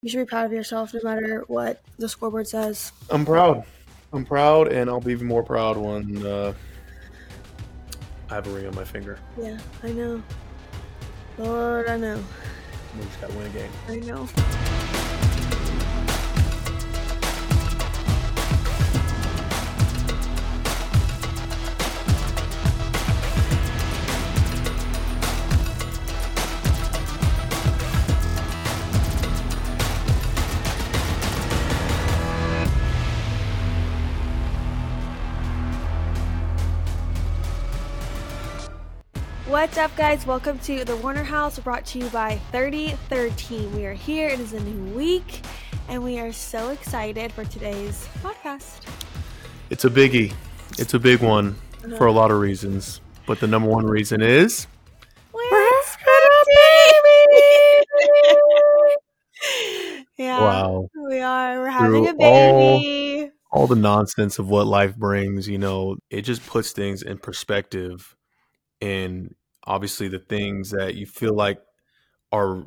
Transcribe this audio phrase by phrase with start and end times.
[0.00, 2.92] You should be proud of yourself no matter what the scoreboard says.
[3.10, 3.64] I'm proud.
[4.12, 6.54] I'm proud, and I'll be even more proud when uh,
[8.30, 9.18] I have a ring on my finger.
[9.36, 10.22] Yeah, I know.
[11.36, 12.22] Lord, I know.
[12.96, 13.70] We just gotta win a game.
[13.88, 14.28] I know.
[39.58, 40.24] What's up, guys?
[40.24, 43.74] Welcome to the Warner House, brought to you by 3013.
[43.74, 44.28] We are here.
[44.28, 45.40] It is a new week,
[45.88, 48.86] and we are so excited for today's podcast.
[49.68, 50.32] It's a biggie.
[50.78, 52.12] It's a big one for a uh-huh.
[52.12, 54.68] lot of reasons, but the number one reason is
[55.34, 55.42] We're
[60.18, 60.88] yeah, wow.
[61.10, 61.58] we are.
[61.58, 63.32] We're having Through a baby.
[63.50, 68.14] all the nonsense of what life brings, you know, it just puts things in perspective.
[68.80, 69.34] And
[69.68, 71.62] obviously, the things that you feel like
[72.32, 72.64] are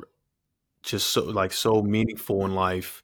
[0.82, 3.02] just so like so meaningful in life,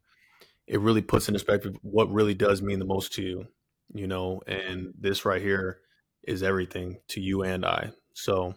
[0.67, 3.47] it really puts in perspective what really does mean the most to you,
[3.93, 4.41] you know.
[4.47, 5.81] And this right here
[6.23, 7.91] is everything to you and I.
[8.15, 8.55] So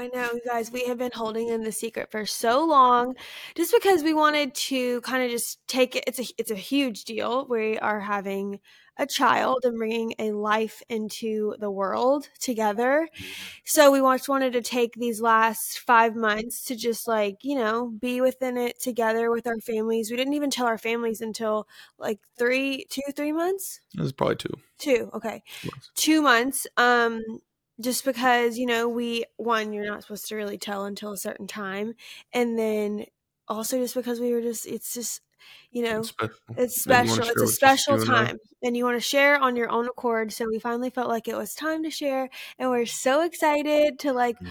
[0.00, 3.16] I know, you guys, we have been holding in the secret for so long
[3.54, 6.04] just because we wanted to kind of just take it.
[6.06, 7.46] It's a, it's a huge deal.
[7.46, 8.60] We are having
[8.96, 13.08] a child and bringing a life into the world together.
[13.66, 17.92] So we just wanted to take these last five months to just like, you know,
[18.00, 20.10] be within it together with our families.
[20.10, 23.80] We didn't even tell our families until like three, two, three months.
[23.94, 24.54] this is probably two.
[24.78, 25.10] Two.
[25.12, 25.42] Okay.
[25.94, 26.66] Two months.
[26.78, 27.22] Um,
[27.80, 31.46] just because, you know, we, one, you're not supposed to really tell until a certain
[31.46, 31.94] time.
[32.32, 33.06] And then
[33.48, 35.20] also just because we were just, it's just,
[35.70, 36.34] you know, It's special.
[36.56, 37.18] it's special.
[37.24, 38.38] It's a special time.
[38.62, 40.32] And you want to share on your own accord.
[40.32, 42.28] So we finally felt like it was time to share.
[42.58, 44.50] And we're so excited to like Mm.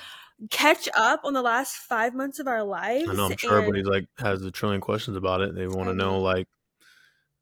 [0.49, 3.09] catch up on the last five months of our lives.
[3.09, 3.25] I know.
[3.27, 5.53] I'm sure and- everybody's like has a trillion questions about it.
[5.53, 6.11] They want to know.
[6.11, 6.47] know like,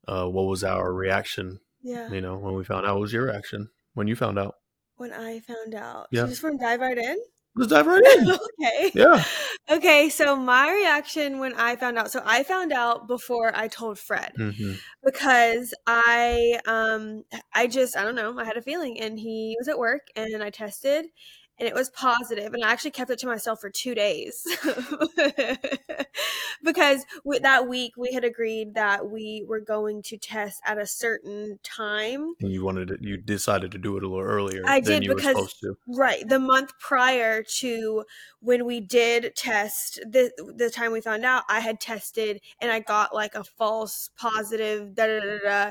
[0.06, 1.60] uh, what was our reaction?
[1.82, 2.10] yeah.
[2.10, 4.56] You know, when we found out, what was your reaction when you found out?
[4.98, 6.08] When I found out.
[6.10, 6.22] Yeah.
[6.24, 7.16] So just want to dive right in?
[7.56, 8.30] Let's dive right in.
[8.30, 8.92] okay.
[8.94, 9.24] Yeah.
[9.70, 13.98] Okay, so my reaction when I found out, so I found out before I told
[13.98, 19.18] Fred hmm because I um I just I don't know, I had a feeling and
[19.18, 21.06] he was at work and I tested
[21.58, 24.46] and it was positive and I actually kept it to myself for 2 days.
[26.64, 30.86] because we, that week we had agreed that we were going to test at a
[30.86, 33.00] certain time And you wanted it.
[33.02, 35.60] You decided to do it a little earlier I than did you because- were supposed
[35.60, 35.76] to.
[35.88, 38.04] Right, the month prior to
[38.40, 42.80] when we did test, the the time we found out, I had tested and I
[42.80, 44.94] got like a false positive.
[44.94, 45.70] Da da da da.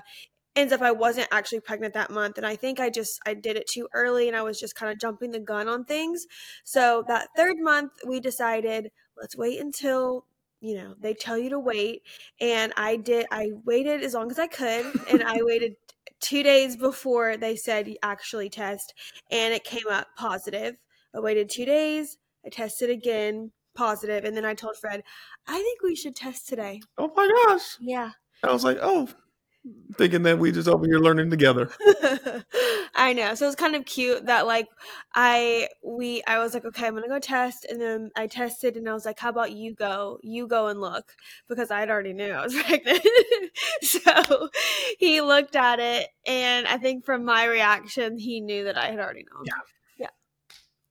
[0.57, 3.57] Ends up I wasn't actually pregnant that month, and I think I just I did
[3.57, 6.25] it too early, and I was just kind of jumping the gun on things.
[6.63, 8.89] So that third month, we decided
[9.21, 10.25] let's wait until
[10.59, 12.01] you know they tell you to wait,
[12.41, 13.27] and I did.
[13.31, 15.75] I waited as long as I could, and I waited
[16.19, 18.95] two days before they said actually test
[19.29, 20.75] and it came up positive.
[21.15, 22.17] I waited two days.
[22.43, 25.03] I tested again, positive, and then I told Fred,
[25.47, 26.81] I think we should test today.
[26.97, 27.77] Oh my gosh!
[27.79, 28.11] Yeah.
[28.43, 29.07] I was like, oh,
[29.95, 31.69] thinking that we just over here learning together.
[32.95, 33.35] I know.
[33.35, 34.67] So it's kind of cute that like
[35.13, 38.89] I we I was like, okay, I'm gonna go test, and then I tested, and
[38.89, 40.19] I was like, how about you go?
[40.23, 41.13] You go and look
[41.47, 43.01] because I'd already knew I was pregnant.
[43.81, 44.49] so
[44.99, 48.99] he looked at it, and I think from my reaction, he knew that I had
[48.99, 49.43] already known.
[49.45, 49.53] Yeah.
[49.97, 50.09] Yeah.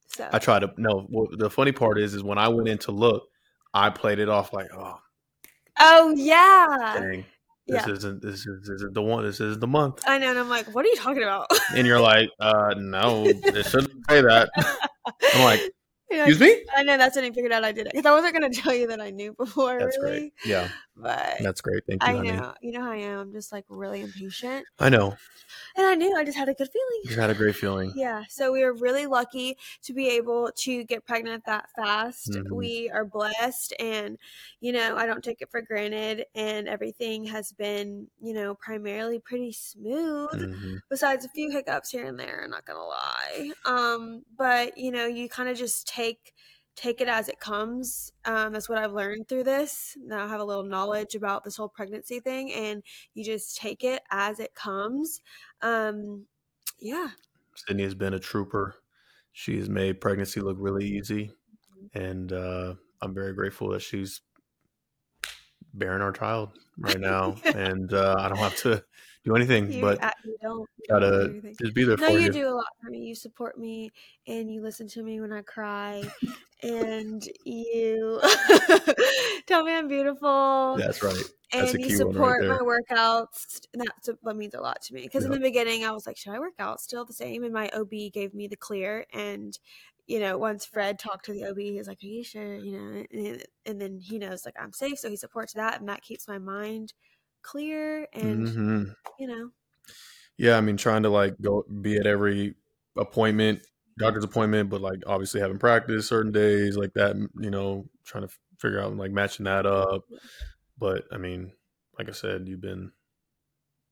[0.08, 0.72] So I tried to.
[0.76, 3.24] No, well, the funny part is, is when I went in to look,
[3.74, 5.00] I played it off like, oh,
[5.78, 6.94] Oh yeah.
[6.98, 7.24] dang,
[7.66, 7.92] this Yeah.
[7.92, 9.24] isn't this is this is the one.
[9.24, 10.02] This is the month.
[10.06, 11.46] I know, and I'm like, what are you talking about?
[11.74, 14.50] And you're like, uh, no, it shouldn't say that.
[15.34, 15.60] I'm like,
[16.10, 16.64] Excuse me.
[16.76, 18.74] I know that's when I figured out I did it because I wasn't gonna tell
[18.74, 19.78] you that I knew before.
[19.78, 20.32] That's really, great.
[20.44, 21.82] Yeah, but that's great.
[21.88, 22.30] Thank you, I honey.
[22.32, 23.18] know, you know how I am.
[23.20, 25.16] I'm just like really impatient, I know.
[25.76, 27.02] and I knew I just had a good feeling.
[27.16, 27.92] You had a great feeling.
[27.96, 32.30] Yeah, so we were really lucky to be able to get pregnant that fast.
[32.32, 32.52] Mhm.
[32.52, 34.18] We are blessed, and
[34.60, 36.26] you know, I don't take it for granted.
[36.34, 40.30] And everything has been, you know, primarily pretty smooth.
[40.30, 44.92] hmm besides a few hiccups here and there i'm not gonna lie um but you
[44.92, 46.32] know you kind of just take
[46.74, 50.40] take it as it comes um that's what i've learned through this now i have
[50.40, 52.82] a little knowledge about this whole pregnancy thing and
[53.14, 55.20] you just take it as it comes
[55.62, 56.26] um
[56.78, 57.08] yeah
[57.56, 58.76] Sydney has been a trooper.
[59.32, 61.32] She has made pregnancy look really easy,
[61.76, 61.98] Mm-hmm.
[61.98, 64.20] and uh, I'm very grateful that she's
[65.78, 68.84] bearing our child right now, and uh, I don't have to
[69.24, 70.68] do anything You, but you don't.
[70.88, 72.32] gotta do just be there No, for you you.
[72.32, 72.98] do a lot for me.
[73.00, 73.90] You support me,
[74.26, 76.02] and you listen to me when I cry,
[76.62, 78.20] and you
[79.46, 80.76] tell me I'm beautiful.
[80.78, 81.14] That's right.
[81.52, 83.66] That's and you one right support my workouts.
[83.72, 85.02] And that's what means a lot to me.
[85.02, 87.44] Because in the beginning, I was like, should I work out still the same?
[87.44, 89.06] And my OB gave me the clear.
[89.12, 89.56] And,
[90.06, 92.54] you know, once Fred talked to the OB, he's like, are you sure?
[92.54, 94.98] You know, and, and then he knows like I'm safe.
[94.98, 95.80] So he supports that.
[95.80, 96.92] And that keeps my mind
[97.42, 98.06] clear.
[98.12, 98.82] And, hmm
[99.18, 99.50] you know,
[100.36, 102.54] Yeah, I mean, trying to like go be at every
[102.96, 103.62] appointment,
[103.98, 107.16] doctor's appointment, but like obviously having practice certain days like that.
[107.40, 110.02] You know, trying to figure out like matching that up.
[110.78, 111.52] But I mean,
[111.98, 112.92] like I said, you've been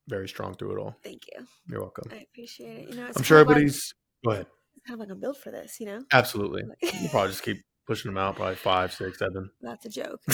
[0.07, 0.95] very strong through it all.
[1.03, 1.47] thank you.
[1.69, 2.11] You're welcome.
[2.13, 2.91] I appreciate it.
[2.91, 3.95] You know, it's I'm sure of like- everybody's.
[4.25, 4.47] Go ahead.
[4.87, 6.03] Kind of like I'm built for this, you know?
[6.13, 6.63] Absolutely.
[6.83, 8.37] We'll probably just keep pushing them out.
[8.37, 9.51] Probably five, six, seven.
[9.63, 10.21] That's a joke.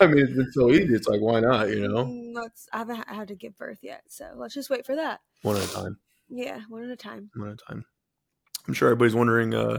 [0.00, 0.94] I mean, it's been so easy.
[0.94, 1.68] It's like, why not?
[1.70, 4.02] You know, Mm, Let's, I haven't had to give birth yet.
[4.08, 5.20] So let's just wait for that.
[5.42, 5.98] one at a time.
[6.28, 7.30] Yeah, one at a time.
[7.34, 7.84] One at a time.
[8.66, 9.78] I'm sure everybody's wondering uh,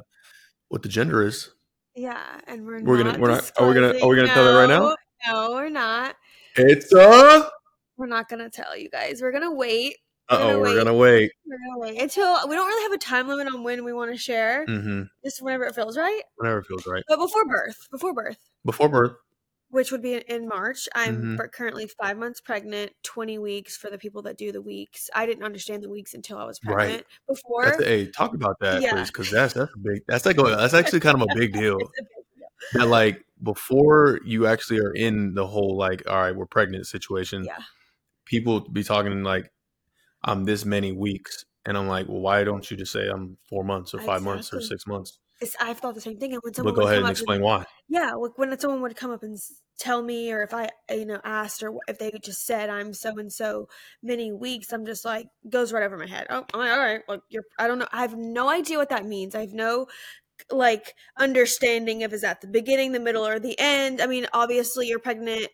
[0.68, 1.52] what the gender is.
[1.96, 4.60] Yeah, and we're, We're gonna- we're not- are we gonna- are we gonna tell that
[4.60, 4.80] right now?
[4.80, 4.96] No,
[5.28, 6.16] No, we're not.
[6.56, 7.48] It's uh.
[7.98, 9.22] We're not gonna tell you guys.
[9.22, 9.98] We're gonna wait.
[10.30, 11.32] Uh oh, we're gonna wait.
[11.46, 14.12] We're gonna wait until we don't really have a time limit on when we want
[14.12, 14.66] to share.
[14.68, 15.04] Mm-hmm.
[15.26, 16.22] Just whenever it feels right.
[16.36, 17.04] Whenever it feels right.
[17.08, 19.14] But before birth, before birth, Before birth.
[19.72, 20.88] which would be in March.
[20.94, 21.52] I'm Mhm.
[21.52, 25.10] currently five months pregnant, 20 weeks for the people that do the weeks.
[25.16, 27.06] I didn't understand the weeks until I was pregnant Right.
[27.28, 28.92] Before, That's hey, talk about that, Yeah.
[28.94, 30.04] please, because that's that's a big.
[30.08, 31.78] That's like a, that's actually kind of a big deal.
[31.80, 32.50] Big deal.
[32.74, 37.46] that like before you actually are in the whole like all right we're pregnant situation
[37.46, 37.58] Yeah.
[38.26, 39.50] people be talking like
[40.24, 43.64] i'm this many weeks and i'm like well why don't you just say i'm four
[43.64, 46.34] months or five months or six months It's, I've thought the same thing.
[46.34, 48.82] And when but someone go would ahead and explain me- why Yeah, like when someone
[48.82, 49.38] would come up and
[49.78, 53.18] tell me, or if I, you know, asked, or if they just said I'm so
[53.18, 53.70] and so
[54.04, 56.28] many weeks, I'm just like goes right over my head.
[56.30, 57.46] Oh, I'm like, all right, like you're.
[57.58, 57.88] I don't know.
[57.94, 59.34] I have no idea what that means.
[59.34, 59.88] I have no
[60.52, 64.02] like understanding of is that the beginning, the middle, or the end.
[64.02, 65.48] I mean, obviously you're pregnant.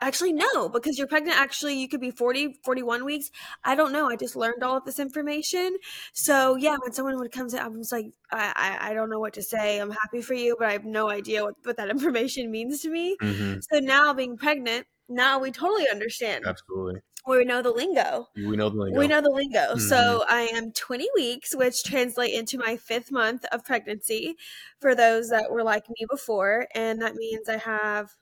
[0.00, 1.36] Actually, no, because you're pregnant.
[1.38, 3.30] Actually, you could be 40, 41 weeks.
[3.64, 4.08] I don't know.
[4.08, 5.76] I just learned all of this information.
[6.12, 9.18] So yeah, when someone would come to, I'm just like, I, I, I don't know
[9.18, 9.80] what to say.
[9.80, 12.90] I'm happy for you, but I have no idea what, what that information means to
[12.90, 13.16] me.
[13.20, 16.44] hmm So now being pregnant, now we totally understand.
[16.44, 18.28] absolutely We know the lingo.
[18.36, 18.98] we know the lingo.
[19.00, 19.74] We know the lingo.
[19.74, 19.80] Mhm.
[19.80, 24.36] So I am 20 weeks, which translate into my fifth month of pregnancy
[24.80, 26.68] for those that were like me before.
[26.74, 28.16] And that means I have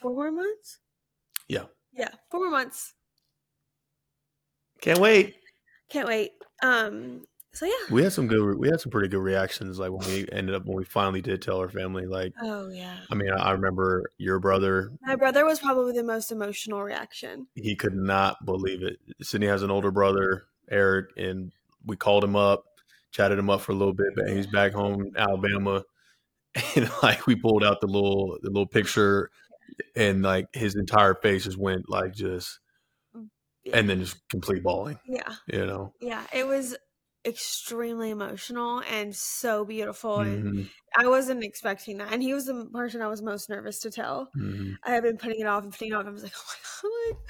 [0.00, 0.78] four more months.
[1.48, 1.64] Yeah.
[1.92, 2.94] Yeah, four more months.
[4.80, 5.36] can't wait
[5.90, 6.30] Can't wait.
[6.62, 7.24] Um.
[7.52, 7.72] So yeah.
[7.90, 10.64] we had some good we had some pretty good reactions like when we ended up
[10.66, 12.98] when we finally did tell our family like Oh yeah.
[13.10, 17.48] i mean i, I remember your brother My brother was probably the most emotional reaction.
[17.56, 18.98] he could not believe it.
[19.20, 21.50] Sydney has an older brother, Eric, and
[21.84, 22.62] we called him up,
[23.10, 25.82] chatted him up for a little bit, but he's back home in Alabama.
[26.76, 29.30] And like we pulled out the little the little picture
[29.96, 32.60] and like his entire face just went like just
[33.64, 33.76] Yeah.
[33.78, 35.34] and then just complete bawling, yeah.
[35.46, 35.92] you know.
[36.00, 36.26] Yeah.
[36.32, 36.76] It was
[37.26, 40.20] extremely emotional and so beautiful.
[40.20, 42.10] And Mhm, I wasn't expecting that.
[42.12, 44.30] And he was the person I was most nervous to tell.
[44.34, 44.76] mhm.
[44.82, 46.06] I had been putting it off and putting it off.
[46.06, 47.22] I was like, oh my god,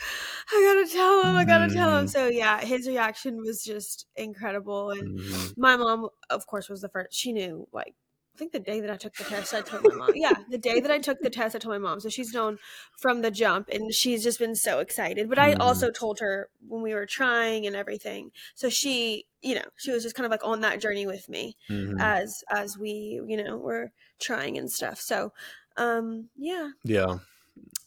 [0.52, 2.04] I gotta tell him, I gotta tell him.
[2.07, 2.11] Mhm.
[2.11, 4.92] So yeah, his reaction was just incredible.
[4.92, 5.57] And Mhm.
[5.59, 7.12] my mom, of course, was the first.
[7.19, 7.97] She knew like.
[8.35, 10.13] I think the day that I took the test, I told my mom.
[10.15, 12.01] Yeah, the day that I took the test, I told my mom.
[12.01, 12.59] So she's known
[12.99, 15.29] from the jump, and she's just been so excited.
[15.29, 18.31] But I also told her when we were trying and everything.
[18.55, 21.57] So she, you know, she was just kind of like on that journey with me
[21.69, 21.97] Mhm.
[21.99, 25.01] as as we, you know, were trying and stuff.
[25.01, 25.33] So,
[25.77, 27.19] um, yeah, Yeah.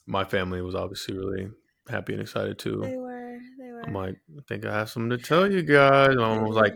[0.05, 1.49] My family was obviously really
[1.87, 2.81] happy and excited too.
[2.83, 3.81] they were, they were.
[3.85, 6.09] I'm like, I think I have something to tell you guys.
[6.09, 6.75] And I was like,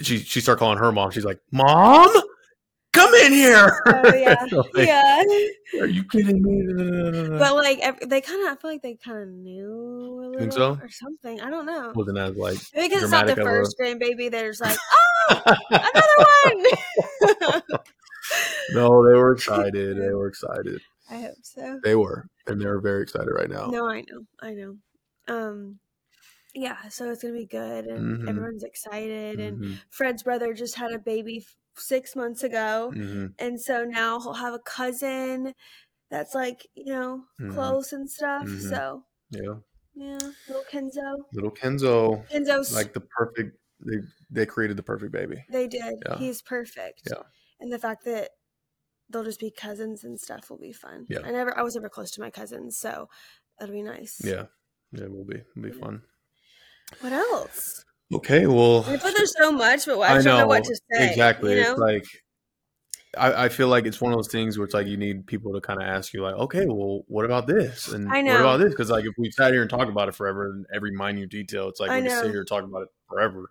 [0.00, 1.10] she she started calling her mom.
[1.10, 2.10] She's like, Mom,
[2.92, 3.82] come in here.
[3.86, 4.36] oh yeah,
[4.74, 5.22] Like, yeah.
[5.80, 7.28] Are you kidding me?
[7.38, 10.52] But like they kind of, I feel like they kind of knew a little Think
[10.52, 10.78] so?
[10.80, 11.40] or something.
[11.40, 11.92] I don't know.
[11.94, 14.30] wasn't as like because it's not the first grandbaby.
[14.30, 14.78] They're just like,
[15.30, 17.62] oh, another one.
[18.74, 19.96] no, they were excited.
[19.96, 20.80] They were excited.
[21.10, 21.80] I hope so.
[21.84, 23.66] They were, and they're very excited right now.
[23.66, 24.76] No, I know, I know.
[25.28, 25.78] Um,
[26.56, 28.28] yeah, so it's gonna be good, and Mhm.
[28.28, 29.40] everyone's excited.
[29.40, 33.84] And Mhm, Fred's brother just had a baby f- six months ago, mhm, and so
[33.84, 35.54] now he'll have a cousin
[36.10, 37.52] that's like you know Mhm.
[37.54, 38.44] close and stuff.
[38.48, 38.60] Mhm.
[38.70, 39.56] So yeah,
[39.94, 41.16] yeah, little Kenzo.
[41.32, 43.58] little Kenzo, Kenzo's like the perfect.
[43.80, 43.98] They
[44.30, 45.44] they created the perfect baby.
[45.50, 45.94] they did.
[46.06, 46.18] Yeah.
[46.18, 47.02] He's perfect.
[47.10, 47.22] Yeah.
[47.60, 48.30] and the fact that
[49.10, 51.06] they'll just be cousins and stuff will be fun.
[51.08, 51.20] Yeah.
[51.24, 53.08] I never I was never close to my cousins, so
[53.58, 54.20] that'll be nice.
[54.24, 54.46] Yeah,
[54.92, 55.36] yeah, it will be.
[55.36, 55.84] It'll be Yeah.
[55.84, 56.02] fun.
[57.00, 57.84] What else?
[58.14, 60.64] Okay, well, I feel there's so much, but I, I just don't know know what
[60.64, 61.08] to say.
[61.10, 61.56] exactly.
[61.56, 61.70] You know?
[61.72, 62.04] It's like
[63.16, 65.52] I, I feel like it's one of those things where it's like you need people
[65.54, 67.88] to kind of ask you, like, okay, well, what about this?
[67.88, 68.40] And I what know.
[68.40, 68.70] about this?
[68.70, 71.68] Because like if we sat here and talked about it forever and every minute detail,
[71.68, 72.20] it's like we know.
[72.22, 73.50] sit here and talk about it forever.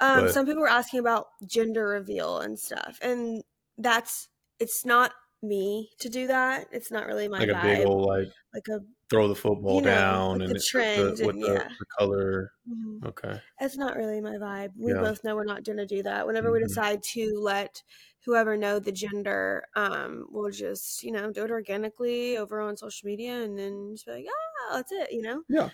[0.00, 3.44] Um, But- some people were asking about gender reveal and stuff, and
[3.78, 4.28] that's
[4.58, 5.12] it's not
[5.42, 6.66] me to do that.
[6.72, 7.62] It's not really my like a vibe.
[7.62, 8.80] big old like like a
[9.14, 11.48] throw the football You know, down and the it's trend with the, with and the,
[11.52, 11.68] yeah.
[11.78, 12.52] the color.
[12.68, 13.04] mhm.
[13.04, 13.40] Okay.
[13.60, 14.72] it's not really my vibe.
[14.76, 15.00] We Yeah.
[15.00, 16.26] both know we're not going to do that.
[16.26, 16.62] Whenever we Mhm.
[16.62, 17.82] decide to let
[18.24, 23.06] whoever know the gender, um, we'll just you know do it organically over on social
[23.06, 25.44] media, and then just be like, ah, that's it, you know.
[25.48, 25.70] Yeah.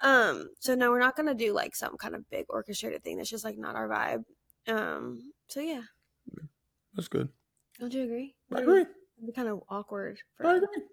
[0.00, 0.50] Um.
[0.60, 3.18] So no, we're not going to do like some kind of big orchestrated thing.
[3.18, 4.24] That's just like not our vibe.
[4.68, 5.32] Um.
[5.48, 5.82] So yeah,
[6.94, 7.32] That's good.
[7.78, 8.36] don't you agree?
[8.52, 8.86] I agree.
[9.16, 10.20] It'd be kind of awkward.
[10.36, 10.84] For I agree.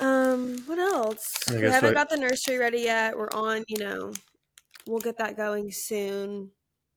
[0.00, 1.28] Um, what else?
[1.50, 3.16] We haven't what- got the nursery ready yet.
[3.16, 4.12] We're on, you know,
[4.86, 6.50] we'll get that going soon.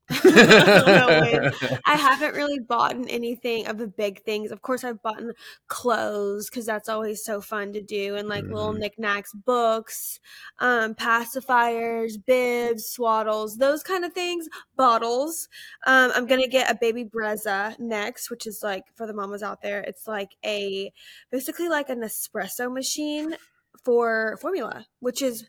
[0.24, 1.80] I don't know when.
[1.86, 4.52] I haven't really bought anything of the big things.
[4.52, 5.22] Of course, I've bought
[5.68, 8.80] clothes because that's always so fun to do, and like little Mhm.
[8.80, 10.20] knickknacks, books,
[10.60, 14.48] um, pacifiers, bibs, swaddles, those kind of things.
[14.76, 15.48] Bottles.
[15.88, 19.62] Um, I'm gonna get a baby Brezza next, which is like for the mamas out
[19.62, 19.82] there.
[19.82, 20.92] It's like a
[21.32, 23.36] basically like an espresso machine
[23.84, 25.46] for formula, which is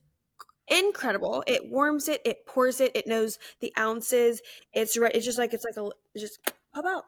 [0.69, 1.43] incredible.
[1.47, 4.41] It warms it, it pours it, it knows the ounces.
[4.73, 5.15] It's right.
[5.15, 6.39] It's just like it's like a just
[6.75, 7.05] pop out.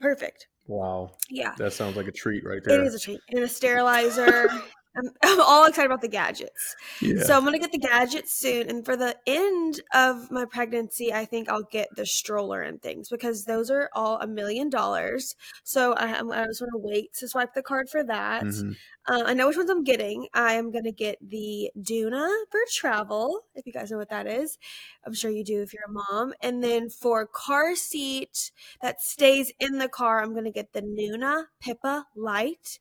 [0.00, 0.48] Perfect.
[0.66, 1.12] Wow.
[1.30, 2.80] Yeah, That sounds like a treat right there.
[2.80, 3.20] it is a treat.
[3.30, 4.48] And a sterilizer.
[4.96, 6.76] I'm, I'm all excited about the gadgets.
[7.00, 7.22] Yeah.
[7.22, 11.24] So I'm gonna get the gadgets soon, and for the end of my pregnancy, I
[11.24, 15.36] think I'll get the stroller and things because those are all a million dollars.
[15.64, 18.44] So I, I'm- just want to wait to swipe the card for that.
[18.44, 18.76] Mhm.
[19.06, 20.28] Uh, I know which ones I'm getting.
[20.32, 24.58] I am gonna get the Doona for travel, if you guys know what that is.
[25.06, 26.32] I'm sure you do if you're a mom.
[26.40, 31.46] And then for car seat that stays in the car, I'm gonna get the Nuna
[31.62, 32.78] PIPA Lite.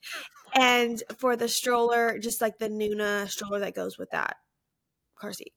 [0.56, 4.38] And for the stroller, just like the Nuna stroller that goes with that
[5.16, 5.54] car seat.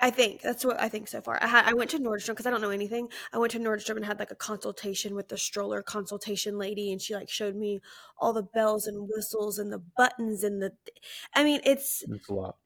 [0.00, 1.38] I think that's what I think so far.
[1.40, 3.08] I had I went to Nordstrom because I don't know anything.
[3.32, 7.00] I went to Nordstrom and had like a consultation with the stroller consultation lady, and
[7.00, 7.80] she like showed me
[8.18, 10.72] all the bells and whistles and the buttons and the.
[11.34, 12.56] I mean, it's It's a lot.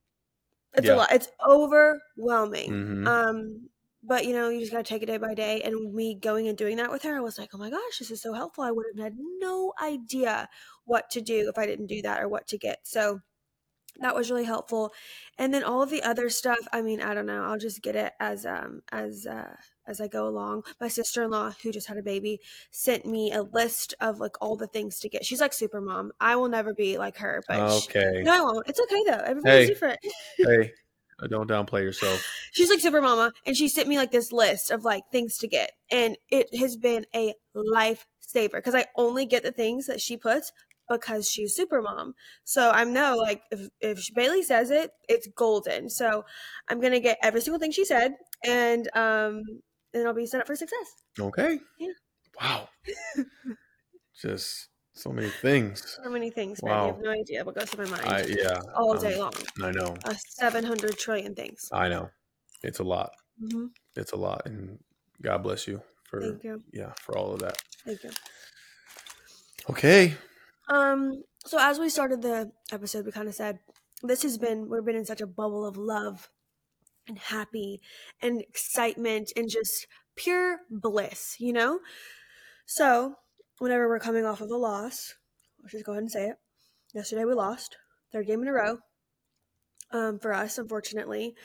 [0.74, 0.94] it's Yeah.
[0.94, 1.12] a lot.
[1.12, 2.70] It's overwhelming.
[2.72, 3.06] Mhm.
[3.06, 3.68] Um,
[4.06, 5.60] but you know, you just gotta take it day by day.
[5.62, 8.10] And me going and doing that with her, I was like, oh my gosh, this
[8.10, 8.64] is so helpful.
[8.64, 10.48] I would have had no idea
[10.84, 12.78] what to do if I didn't do that or what to get.
[12.84, 13.20] So
[14.00, 14.92] that was really helpful.
[15.38, 17.42] And then all of the other stuff, I mean, I don't know.
[17.44, 19.56] I'll just get it as um as uh
[19.88, 20.64] as I go along.
[20.80, 24.66] My sister-in-law, who just had a baby, sent me a list of like all the
[24.66, 25.24] things to get.
[25.24, 26.12] She's like super mom.
[26.20, 28.22] I will never be like her, but she- Okay.
[28.22, 28.68] no, I won't.
[28.68, 29.22] It's okay though.
[29.24, 29.66] Everybody's Hey.
[29.66, 29.98] different.
[30.38, 30.72] hey,
[31.28, 32.24] don't downplay yourself.
[32.52, 35.48] She's like super mama, and she sent me like this list of like things to
[35.48, 40.16] get, and it has been a lifesaver because I only get the things that she
[40.16, 40.52] puts
[40.88, 42.14] because she's super mom.
[42.44, 45.88] So I know like if if Bailey says it, it's golden.
[45.90, 46.24] So
[46.68, 49.42] I'm gonna get every single thing she said, and um,
[49.94, 50.94] and I'll be set up for success.
[51.18, 51.58] Okay.
[51.78, 51.92] Yeah.
[52.40, 52.68] Wow.
[54.20, 55.98] Just so many things.
[56.02, 56.86] So many things, man.
[56.86, 58.60] You have no idea what goes through my mind I yeah.
[58.74, 59.32] all um, day long.
[59.62, 59.94] I know.
[60.04, 61.68] Uh, Seven hundred trillion things.
[61.72, 62.08] I know.
[62.62, 63.10] It's a lot.
[63.38, 64.78] hmm It's a lot, and
[65.22, 66.62] God bless you for Thank you.
[66.72, 67.62] yeah for all of that.
[67.84, 68.10] Thank you.
[69.70, 70.14] Okay.
[70.68, 73.58] Um, so as we started the episode, we kind of said
[74.02, 76.30] this has been we've been in such a bubble of love
[77.08, 77.80] and happy
[78.22, 79.86] and excitement and just
[80.16, 81.80] pure bliss, you know?
[82.66, 83.14] So
[83.58, 85.14] whenever we're coming off of a loss,
[85.62, 86.36] let's just go ahead and say it.
[86.94, 87.76] Yesterday we lost,
[88.12, 88.78] third game in a row.
[89.92, 91.36] Um, for us, unfortunately.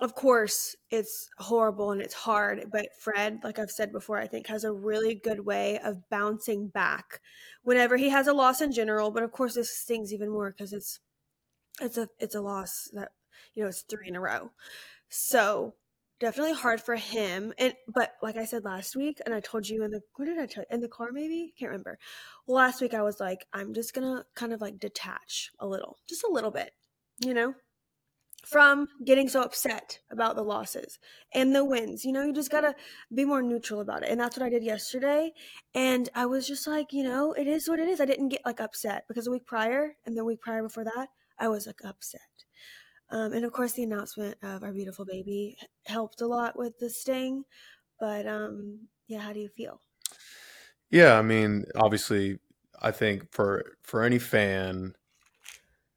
[0.00, 4.46] Of course, it's horrible and it's hard, but Fred, like I've said before, I think
[4.46, 7.20] has a really good way of bouncing back
[7.62, 9.10] whenever he has a loss in general.
[9.10, 11.00] But of course, this stings even more because it's
[11.80, 13.10] it's a it's a loss that
[13.54, 14.52] you know it's three in a row.
[15.08, 15.74] So
[16.20, 17.52] definitely hard for him.
[17.58, 20.38] And but like I said last week, and I told you in the what did
[20.38, 21.98] I tell you in the car maybe can't remember.
[22.46, 25.98] Well, last week I was like, I'm just gonna kind of like detach a little,
[26.08, 26.72] just a little bit,
[27.20, 27.54] you know
[28.44, 30.98] from getting so upset about the losses
[31.34, 32.04] and the wins.
[32.04, 32.74] You know, you just gotta
[33.14, 34.10] be more neutral about it.
[34.10, 35.32] And that's what I did yesterday.
[35.74, 38.00] And I was just like, you know, it is what it is.
[38.00, 41.08] I didn't get like upset because the week prior and the week prior before that,
[41.38, 42.20] I was like upset.
[43.10, 46.90] Um, and of course, the announcement of our beautiful baby helped a lot with the
[46.90, 47.44] sting.
[48.00, 49.80] But um, yeah, how do you feel?
[50.90, 52.38] Yeah, I mean, obviously,
[52.80, 54.94] I think for for any fan,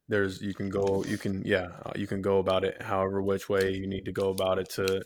[0.08, 3.48] there's you can go, you can yeah, uh, you can go about it however which
[3.48, 5.02] way you need to go about it to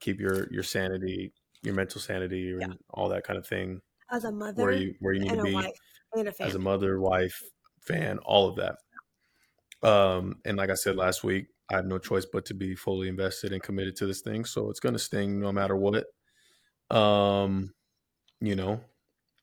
[0.00, 2.88] keep your your sanity, your mental sanity, and Yeah.
[2.90, 3.80] all that kind of thing.
[4.10, 5.78] As a mother Where you where you need to be wife
[6.42, 7.42] as a mother, wife,
[7.82, 8.76] fan, all of that.
[9.82, 13.08] Um, and like I said last week, I have no choice but to be fully
[13.08, 14.44] invested and committed to this thing.
[14.44, 16.04] So it's gonna sting no matter what.
[16.90, 17.72] Um,
[18.40, 18.80] you know,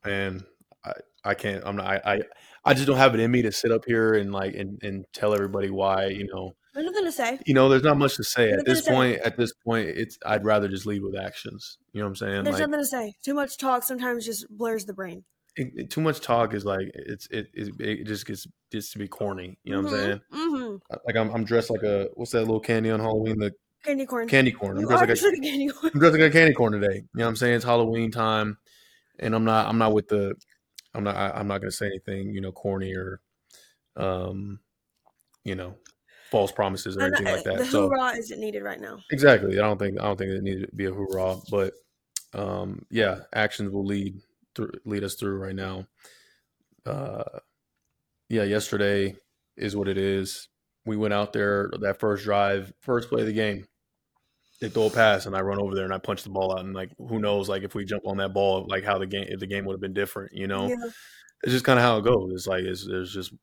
[0.04, 0.44] and
[0.84, 2.22] I I can't I'm not I I,
[2.66, 5.06] I just don't have it in me to sit up here and like and, and
[5.14, 6.54] tell everybody why, you know.
[6.74, 7.40] There's nothing to say.
[7.46, 8.92] You know, there's not much to say There's at this to say.
[8.92, 9.22] point.
[9.22, 11.78] At this point, it's I'd rather just lead with actions.
[11.94, 12.44] You know what I'm saying?
[12.44, 13.14] There's like nothing to say.
[13.24, 15.24] Too much talk sometimes just blurs the brain.
[15.56, 19.08] It, too much talk is like it's it, it it just gets gets to be
[19.08, 19.58] corny.
[19.64, 20.22] You know what I'm saying?
[20.34, 20.76] Mm-hmm.
[21.06, 23.40] Like I'm I'm dressed like a what's that little candy on Halloween?
[23.40, 24.28] The Candy corn.
[24.28, 24.78] candy corn.
[24.78, 25.92] I'm dressed like a candy corn.
[25.94, 26.96] I'm dressed like a candy corn today.
[26.96, 27.56] You know what I'm saying?
[27.56, 28.58] It's Halloween time,
[29.20, 30.34] and I'm not I'm not with the
[30.96, 33.22] I'm not I, I'm not gonna say anything you know corny or
[33.96, 34.60] um
[35.44, 35.76] you know
[36.32, 37.58] false promises or And, anything uh, like that.
[37.60, 38.98] the so hoorah isn't needed right now.
[39.12, 41.74] exactly, I don't think I don't think it needed to be a hoorah, but
[42.34, 44.20] um yeah, actions will lead
[44.56, 45.86] through lead us through right now.
[46.86, 47.24] Uh,
[48.30, 49.16] yeah, yesterday
[49.58, 50.50] is what it is.
[50.86, 53.66] We went out there that first drive, first play of the game.
[54.62, 56.64] They throw a pass and I run over there and I punch the ball out
[56.64, 59.26] and like who knows like if we jump on that ball like how the game
[59.28, 60.76] if the game would have been different you know Yeah.
[61.44, 63.34] it's just kind of how it goes it's like it's, there's just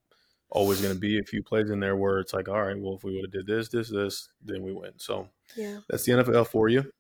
[0.49, 2.95] always going to be a few plays in there where it's like all right well
[2.97, 5.81] if we would have did this this this then we win so Yeah.
[5.91, 6.91] that's the NFL for you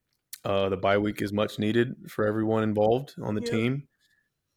[0.44, 3.50] uh, the bye week is much needed for everyone involved on the Yeah.
[3.50, 3.88] team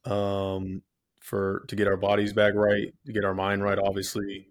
[0.06, 0.82] um,
[1.20, 4.48] for to get our bodies back right to get our mind right obviously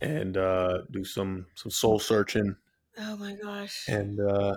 [0.00, 2.56] and uh, do some some soul searching
[2.98, 3.84] Oh my gosh.
[3.88, 4.56] and uh,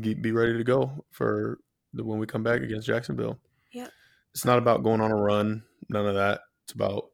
[0.00, 1.58] get, be ready to go for
[1.94, 3.38] the, when we come back against Jacksonville.
[3.72, 3.88] Yeah.
[4.34, 6.40] It's not about going on a run, none of that.
[6.64, 7.06] It's about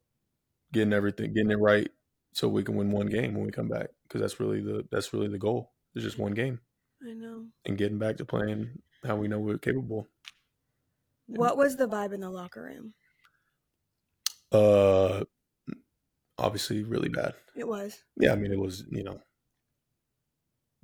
[0.73, 1.89] getting everything, getting it right,
[2.33, 3.89] so we can win one game when we come back.
[4.03, 5.73] Because that's really the that's really the goal.
[5.95, 6.61] It's just one game
[7.03, 7.47] I know.
[7.65, 8.71] and getting back to playing
[9.05, 10.09] how we know we're capable.
[11.27, 12.95] What was the vibe in the locker room?
[14.53, 15.25] Uh,
[16.39, 17.35] obviously, really bad.
[17.57, 17.99] It was.
[18.19, 19.21] Yeah, I mean, it was you know,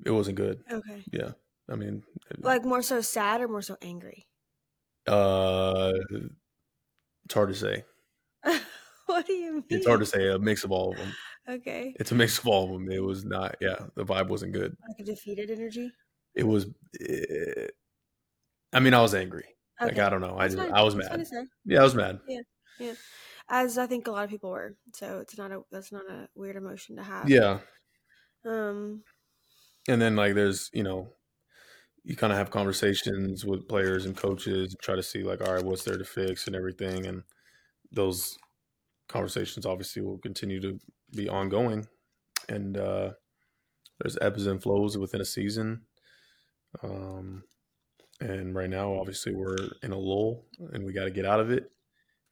[0.05, 0.63] it wasn't good.
[0.71, 1.05] Okay.
[1.13, 1.33] Yeah,
[1.71, 2.03] I mean,
[2.39, 4.27] Like more so sad or more so angry?
[5.09, 5.93] uh,
[7.25, 7.85] it's hard to say.
[9.07, 9.65] what do you mean?
[9.69, 10.29] It's hard to say.
[10.29, 11.13] A mix of all of them.
[11.49, 11.95] Okay.
[11.99, 12.91] It's a mix of all of them.
[12.91, 13.57] It was not.
[13.61, 14.77] Yeah, the vibe wasn't good.
[14.89, 15.93] Like a defeated energy?
[16.35, 16.67] It was.
[17.01, 17.69] eh,
[18.73, 19.45] I mean, I was angry.
[19.85, 20.37] Like I don't know.
[20.39, 20.73] I just fine.
[20.73, 21.27] I was mad.
[21.65, 22.21] Yeah, I was mad.
[22.27, 22.41] Yeah,
[22.79, 22.95] yeah.
[23.49, 24.77] As I think a lot of people were.
[24.95, 27.29] So it's not a that's not a weird emotion to have.
[27.29, 27.59] Yeah,
[28.45, 29.03] Um
[29.89, 31.13] and then like there's you know,
[32.05, 35.65] you kind of have conversations with players and coaches, try to see like, all right,
[35.65, 37.23] what's there to fix and everything, and
[37.91, 38.39] those
[39.09, 40.79] conversations obviously will continue to
[41.15, 41.87] be ongoing,
[42.49, 43.11] and uh,
[44.01, 45.83] there's ebbs and flows within a season.
[46.83, 47.45] Um,
[48.31, 51.51] and right now, obviously, we're in a lull, and we got to get out of
[51.51, 51.71] it.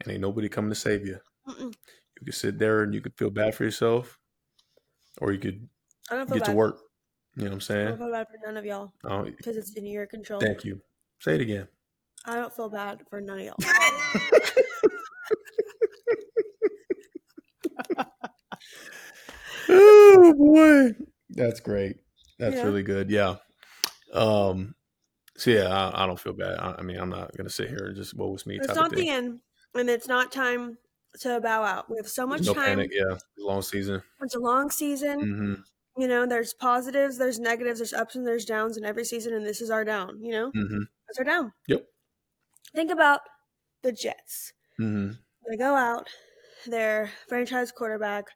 [0.02, 1.18] And ain't nobody coming to save you.
[1.48, 1.72] mm-mm.
[2.20, 4.18] You could sit there and you could feel bad for yourself,
[5.20, 5.68] or you could
[6.10, 6.50] I don't feel get bad.
[6.52, 6.78] to work.
[7.36, 7.86] You know what I'm saying?
[7.86, 8.92] I don't feel bad for none of y'all
[9.36, 10.40] because it's in your control.
[10.40, 10.80] thank you.
[11.20, 11.68] Say it again.
[12.26, 13.56] I don't feel bad for none of y'all.
[19.68, 21.96] oh boy, that's great.
[22.38, 22.62] That's Yeah.
[22.64, 23.10] really good.
[23.10, 23.36] Yeah.
[24.12, 24.74] Um.
[25.40, 26.58] So yeah, I, I don't feel bad.
[26.58, 28.90] I, I mean, I'm not gonna sit here and just woe was me It's not
[28.90, 29.40] the end,
[29.74, 30.76] and it's not time
[31.20, 31.90] to bow out.
[31.90, 32.64] We have so much no time.
[32.76, 32.90] panic.
[32.92, 34.02] Yeah, long season.
[34.20, 35.18] It's a long season.
[35.20, 35.54] hmm
[36.00, 39.46] You know, there's positives, there's negatives, there's ups and there's downs in every season, and
[39.46, 40.22] this is our down.
[40.22, 41.54] You know, hmm it's our down.
[41.68, 41.86] Yep.
[42.74, 43.20] Think about
[43.82, 44.52] the Jets.
[44.76, 45.12] hmm
[45.48, 46.06] They go out,
[46.66, 48.26] their franchise quarterback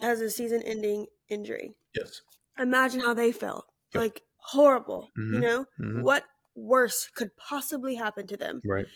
[0.00, 1.74] has a season-ending injury.
[1.94, 2.22] Yes.
[2.58, 3.66] Imagine how they felt.
[3.94, 4.02] Yep.
[4.02, 5.08] Like horrible.
[5.16, 5.40] You Mhm.
[5.40, 8.60] know, hmm what worse could possibly happen to them?
[8.64, 8.86] Right.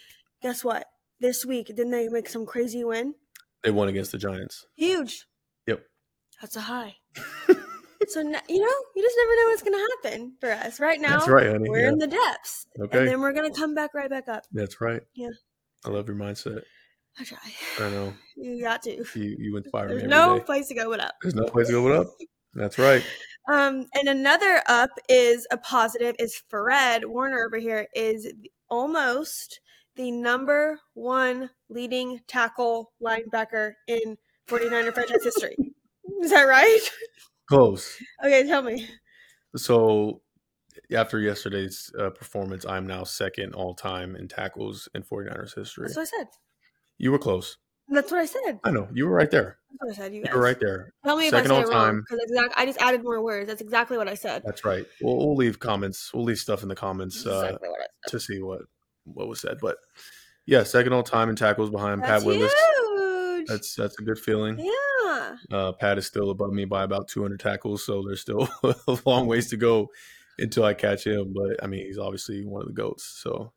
[0.42, 0.86] Guess what?
[1.20, 3.14] This week, didn't they make some crazy win?
[3.62, 4.66] They won against the Giants.
[4.76, 5.26] Huge.
[5.66, 5.84] Yep.
[6.40, 6.96] That's a high.
[8.08, 10.80] so you know, you just never know what's going to happen for us.
[10.80, 11.68] Right now, That's right, honey.
[11.70, 11.88] we're Yeah.
[11.90, 12.98] in the depths, Okay.
[12.98, 14.42] and then we're going to come back right back up.
[14.52, 15.02] That's right.
[15.14, 15.28] Yeah.
[15.84, 16.62] I love your mindset.
[17.20, 17.38] I try.
[17.78, 18.14] I know.
[18.36, 18.90] You got to.
[19.14, 20.44] You you inspire me There's every no day.
[20.44, 21.14] place to go but up.
[21.22, 22.06] There's no place to go but up.
[22.54, 23.04] That's right.
[23.48, 28.32] Um, and another up is a positive is Fred Warner over here is
[28.70, 29.60] almost
[29.96, 34.16] the number one leading tackle linebacker in
[34.48, 35.56] 49er franchise history.
[36.22, 36.80] Is that right?
[37.48, 37.98] Close.
[38.24, 38.88] Okay, tell me.
[39.56, 40.22] So
[40.94, 45.86] after yesterday's uh, performance, I'm now second all time in tackles in 49ers history.
[45.88, 46.28] That's what I said.
[46.98, 47.58] You were close.
[47.88, 48.60] That's what I said.
[48.64, 49.58] I know you were right there.
[49.70, 50.14] That's what I said.
[50.14, 50.92] You, You were right there.
[51.04, 52.04] Tell me Second if I said it wrong time.
[52.08, 52.54] because exact.
[52.56, 53.48] I just added more words.
[53.48, 54.42] That's exactly what I said.
[54.44, 54.84] That's right.
[55.00, 56.12] We'll, we'll leave comments.
[56.14, 58.10] We'll leave stuff in the comments uh, exactly what I said.
[58.10, 58.62] to see what
[59.04, 59.58] what was said.
[59.60, 59.76] But
[60.46, 62.52] yeah, second all time in tackles behind That's Pat Willis.
[62.52, 63.46] huge.
[63.48, 64.58] That's that's a good feeling.
[64.58, 65.36] yeah.
[65.50, 69.26] Uh, Pat is still above me by about 200 tackles, so there's still a long
[69.26, 69.88] ways to go
[70.38, 71.34] until I catch him.
[71.34, 73.04] But I mean, he's obviously one of the goats.
[73.04, 73.52] So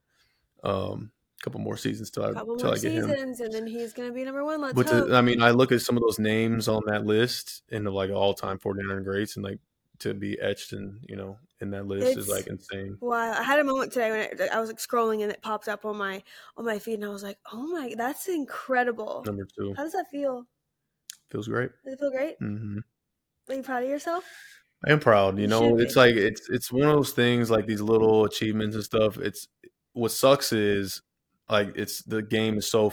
[0.64, 3.10] um, couple more seasons till I couple till I get him.
[3.12, 4.62] and then he's gonna be number one.
[4.62, 7.64] Let's But to, I mean, I look at some of those names on that list
[7.72, 9.60] and the like all time 49er greats, and like
[10.00, 12.98] to be etched and you know in that list is like insane.
[13.00, 15.68] Wow, I had a moment today when it, I was like scrolling and it popped
[15.68, 16.24] up on my
[16.58, 19.94] on my feed, and I was like, "Oh my, that's incredible!" Number two How does
[19.94, 20.48] that feel?
[21.30, 21.72] feels great.
[21.84, 22.38] Does it feel great?
[22.40, 22.80] hmm
[23.50, 24.26] Are you proud of yourself?
[24.88, 25.38] I am proud.
[25.38, 26.00] You You know, it's be.
[26.02, 29.18] like it's it's one of those things like these little achievements and stuff.
[29.18, 29.48] It's
[29.94, 31.02] what sucks is
[31.50, 32.92] like it's the game is so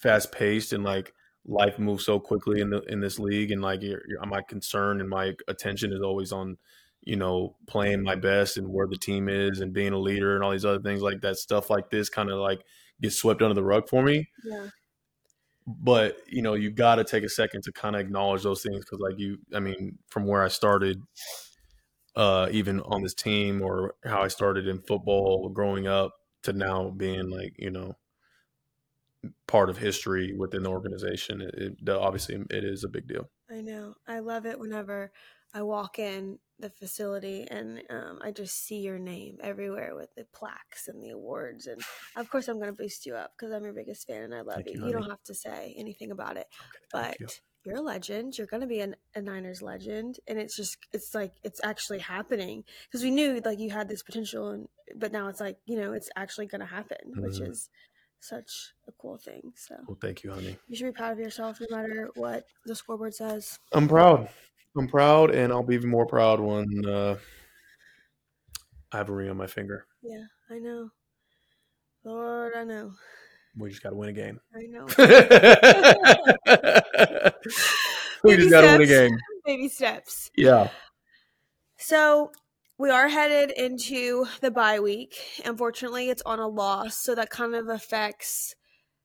[0.00, 1.12] fast paced and like
[1.44, 5.00] life moves so quickly in the in this league and like you're, you're, my concern
[5.00, 6.56] and my attention is always on
[7.02, 10.44] you know playing my best and where the team is and being a leader and
[10.44, 12.60] all these other things like that stuff like this kind of like
[13.00, 14.68] gets swept under the rug for me Yeah.
[15.66, 18.84] but you know you got to take a second to kind of acknowledge those things
[18.84, 21.02] because like you i mean from where i started
[22.16, 26.90] uh even on this team or how i started in football growing up to now
[26.90, 27.96] being like you know
[29.46, 33.60] part of history within the organization it, it obviously it is a big deal I
[33.60, 33.94] know.
[34.06, 35.10] I love it whenever
[35.54, 40.26] I walk in the facility and um, I just see your name everywhere with the
[40.34, 41.66] plaques and the awards.
[41.66, 41.80] And
[42.16, 44.42] of course, I'm going to boost you up because I'm your biggest fan and I
[44.42, 44.74] love you.
[44.74, 46.46] you, You, don't have to say anything about it,
[46.92, 47.40] Thank but.
[47.68, 48.38] You're a legend.
[48.38, 50.20] You're going to be an, a Niners legend.
[50.26, 54.02] And it's just, it's like, it's actually happening because we knew like you had this
[54.02, 57.48] potential, and but now it's like, you know, it's actually going to happen, which Mhm.
[57.50, 57.70] is
[58.20, 59.52] such a cool thing.
[59.56, 62.74] So well thank you honey you should be proud of yourself no matter what the
[62.74, 63.58] scoreboard says.
[63.72, 64.28] i'm proud
[64.76, 67.16] i'm proud and i'll be even more proud when uh
[68.92, 70.90] i have a ring on my finger Yeah, I know.
[72.02, 72.94] Lord, I know.
[73.58, 74.86] We just got to win a game I know.
[78.24, 80.30] we Baby just got to win a game Baby steps.
[80.36, 80.70] yeah
[81.76, 82.30] So
[82.78, 85.16] we are headed into the bye week.
[85.44, 88.54] Unfortunately, it's on a loss, so that kind of affects,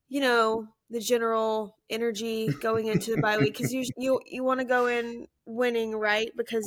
[0.08, 4.60] you know, the general energy going into the bye week because you you you want
[4.60, 6.30] to go in winning, right?
[6.36, 6.64] Because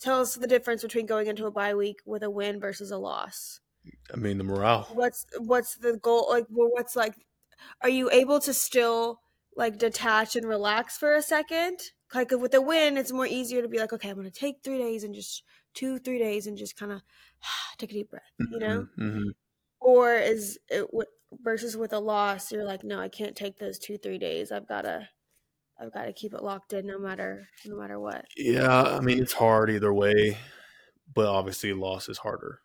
[0.00, 2.98] tell us the difference between going into a bye week with a win versus a
[2.98, 3.59] loss.
[4.12, 4.88] I mean, the morale.
[4.92, 7.14] what's what's the goal like well, what's like
[7.82, 9.20] are you able to still
[9.56, 11.78] like detach and relax for a second?
[12.14, 14.78] Like with a win it's more easier to be like okay i'm gonna take three
[14.78, 17.02] days and just two three days and just kind of
[17.78, 18.86] take a deep breath you know?
[18.96, 19.28] hmm
[19.80, 20.86] or is it
[21.40, 24.50] versus with a loss you're like no i can't take those two three days.
[24.50, 25.08] I've gotta
[25.80, 28.24] i've gotta keep it locked in no matter no matter what.
[28.36, 30.36] Yeah, I mean, it's hard either way,
[31.14, 32.60] but obviously, loss is harder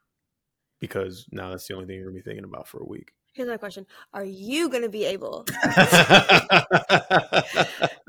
[0.79, 3.11] because now that's the only thing you're gonna be thinking about for a week.
[3.33, 5.43] here's my question are you gonna be able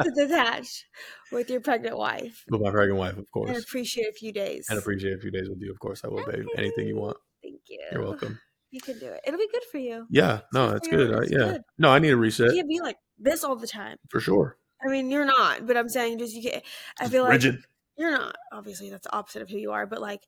[0.02, 0.84] to detach
[1.32, 3.50] with your pregnant wife With my pregnant wife, of course.
[3.50, 4.66] and appreciate a few days.
[4.68, 5.70] and appreciate a few days with you.
[5.70, 6.44] Of course, I will, babe.
[6.56, 7.80] Anything you want, Thank you.
[7.92, 8.38] you're welcome.
[8.70, 9.20] You can do it.
[9.26, 10.06] It'll be good for you.
[10.10, 11.14] Yeah, no, that's good.
[11.14, 11.62] I, yeah, good.
[11.78, 12.50] no, I need a reset.
[12.50, 13.96] You can't be like this all the time.
[14.10, 14.58] for sure.
[14.84, 16.62] I mean, you're not, but I'm saying just you can't.
[17.00, 17.60] I feel like rigid.
[17.96, 18.36] you're not.
[18.52, 20.20] Obviously, that's the opposite of who you are, but like,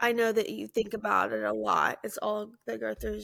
[0.00, 0.96] I know that you think mm-hmm.
[0.96, 1.98] about it a lot.
[2.04, 3.20] It's all that goes through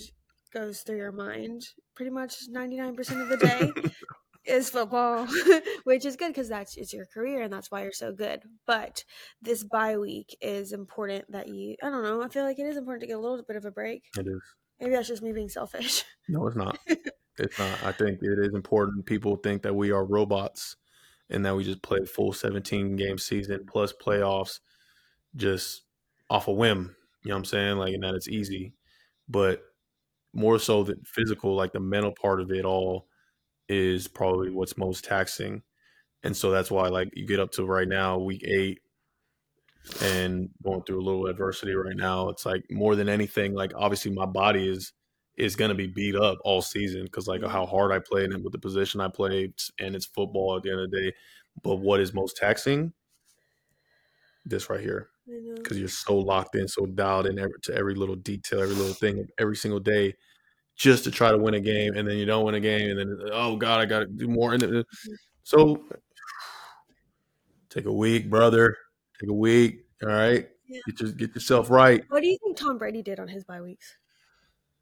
[0.53, 1.63] goes through your mind
[1.95, 3.73] pretty much 99% of the day
[4.45, 5.27] is football,
[5.85, 8.41] which is good because that's it's your career and that's why you're so good.
[8.67, 9.05] But
[9.41, 11.77] this bye week is important that you.
[11.83, 12.23] I don't know.
[12.23, 14.05] I feel like it is important to get a little bit of a break.
[14.19, 14.43] It is.
[14.81, 16.05] Maybe that's just me being selfish.
[16.29, 16.79] No, it's not.
[17.39, 17.83] It's not.
[17.83, 19.07] I think it is important.
[19.07, 20.77] People think that we are robots
[21.31, 24.61] and that we just play a full 17 game season plus playoffs
[25.35, 25.85] just
[26.33, 26.97] off a whim.
[27.25, 27.77] You know what I'm saying?
[27.79, 28.75] Like, and that it's easy.
[29.29, 29.63] But
[30.35, 33.09] more so than physical, like the mental part of it all
[33.69, 35.63] is probably what's most taxing.
[36.25, 38.81] And so that's why, like, you get up to right now, week eight,
[40.03, 42.29] and going through a little adversity right now.
[42.29, 44.93] It's like more than anything, like, obviously, my body is
[45.39, 48.45] is going to be beat up all season because like how hard I played and
[48.45, 51.13] with the position I played and it's football at the end of the day.
[51.63, 52.93] But what is most taxing?
[54.45, 55.12] This right here.
[55.57, 58.95] Because you're so locked in, so dialed in every, to every little detail, every little
[58.95, 60.15] thing, every single day,
[60.77, 62.99] just to try to win a game, and then you don't win a game, and
[62.99, 64.53] then oh god, I got to do more.
[64.53, 64.85] And then,
[65.43, 65.85] so
[67.71, 68.77] take a week, brother.
[69.21, 69.85] Take a week.
[70.03, 70.81] All right, Yeah.
[70.87, 72.03] Get, your, get yourself right.
[72.09, 73.97] What do you think Tom Brady did on his bye weeks?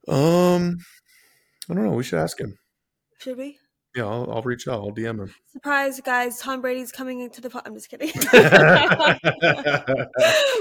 [0.08, 0.78] Um,
[1.68, 1.92] I don't know.
[1.92, 2.56] We should ask him.
[3.18, 3.58] Should we?
[3.96, 4.74] Yeah, I'll, I'll reach out.
[4.74, 5.34] I'll DM him.
[5.52, 6.38] Surprise, guys!
[6.38, 7.50] Tom Brady's coming into the.
[7.50, 8.08] Po- I'm just kidding.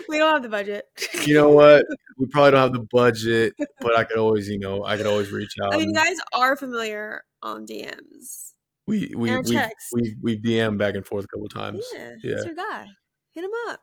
[0.09, 0.85] we don't have the budget.
[1.25, 1.85] you know what?
[2.17, 5.31] We probably don't have the budget, but I could always, you know, I could always
[5.31, 5.73] reach out.
[5.73, 8.53] I mean, and- you guys are familiar on DMs.
[8.87, 9.59] we we we
[9.93, 11.85] we we DM back and forth a couple times.
[11.93, 12.33] Yeah, Yeah.
[12.35, 12.87] that's your guy.
[13.33, 13.79] Hit him up.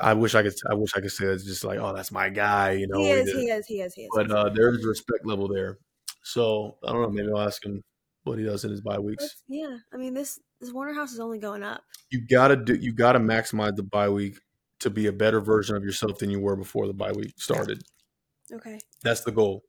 [0.00, 0.54] I wish I could.
[0.70, 2.72] I wish I could say it's just like, oh, that's my guy.
[2.72, 3.30] You know, he is.
[3.32, 3.66] He is.
[3.66, 3.94] He is.
[3.94, 4.10] He is.
[4.14, 5.78] but uh, there's respect level there.
[6.22, 7.10] So I don't know.
[7.10, 7.82] Maybe I'll ask him
[8.26, 9.42] what he does in his bye weeks.
[9.48, 11.82] Yeah, I mean this this Warner House is only going up.
[12.10, 12.74] You gotta do.
[12.74, 14.38] You gotta maximize the bye week
[14.80, 17.82] to be a better version of yourself than you were before the bye week started.
[18.52, 18.78] Okay.
[19.02, 19.62] That's the goal.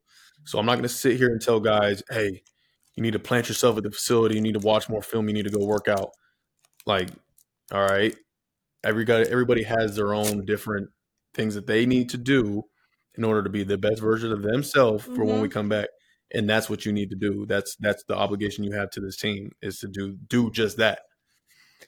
[0.46, 2.41] So I'm not gonna sit here and tell guys, hey,
[2.96, 4.36] you need to plant yourself at the facility.
[4.36, 5.28] You need to watch more film.
[5.28, 6.12] You need to go work out.
[6.86, 7.10] Like,
[7.72, 8.15] all right,
[8.84, 10.89] every guy, everybody has their own different
[11.34, 12.63] things that they need to do
[13.15, 15.54] in order to be the best version of themselves for when we mm-hmm.
[15.54, 15.89] come back.
[16.34, 17.46] And that's what you need to do.
[17.46, 21.00] That's that's the obligation you have to this team is to do do just that.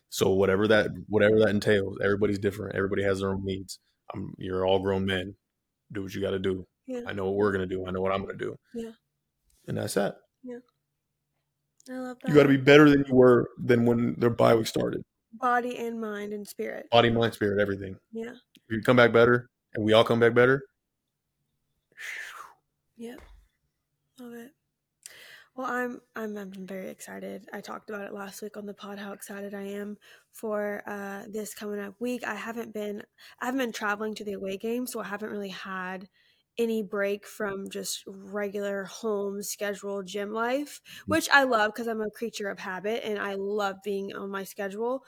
[0.09, 2.75] So whatever that whatever that entails, everybody's different.
[2.75, 3.79] Everybody has their own needs.
[4.13, 5.35] Um, you're all grown men.
[5.91, 6.65] Do what you got to do.
[6.87, 7.01] Yeah.
[7.05, 7.85] I know what we're gonna do.
[7.85, 8.55] I know what I'm gonna do.
[8.73, 8.91] Yeah.
[9.67, 10.15] And that's that.
[10.43, 10.59] yeah
[11.89, 12.29] I love that.
[12.29, 15.03] You got to be better than you were than when their bye week started.
[15.33, 16.87] body and mind and spirit.
[16.91, 17.95] Body, mind, spirit, everything.
[18.11, 18.31] Yeah.
[18.31, 20.63] If you come back better, and we all come back better,
[22.97, 23.19] Yep.
[24.19, 24.53] Love it.
[25.55, 27.47] Well, I'm I'm I'm very excited.
[27.51, 29.97] I talked about it last week on the pod how excited I am
[30.31, 32.23] for uh, this coming up week.
[32.25, 33.03] I haven't been
[33.41, 36.07] I haven't been traveling to the away game, so I haven't really had
[36.57, 42.09] any break from just regular home scheduled gym life, which I love because I'm a
[42.11, 45.03] creature of habit and I love being on my schedule.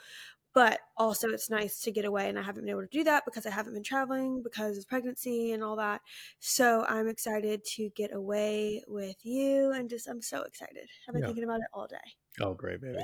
[0.54, 3.24] But also, it's nice to get away, and I haven't been able to do that
[3.24, 6.02] because I haven't been traveling because of pregnancy and all that.
[6.40, 10.88] So I'm excited to get away with you, and just I'm so excited.
[11.08, 11.28] I've been Yeah.
[11.28, 11.96] thinking about it all day.
[12.40, 13.02] oh great, baby.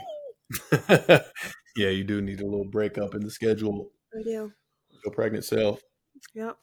[1.76, 3.90] yeah, you do need a little break up in the schedule.
[4.14, 4.52] I do.
[5.04, 5.80] Your pregnant self.
[6.34, 6.56] Yep.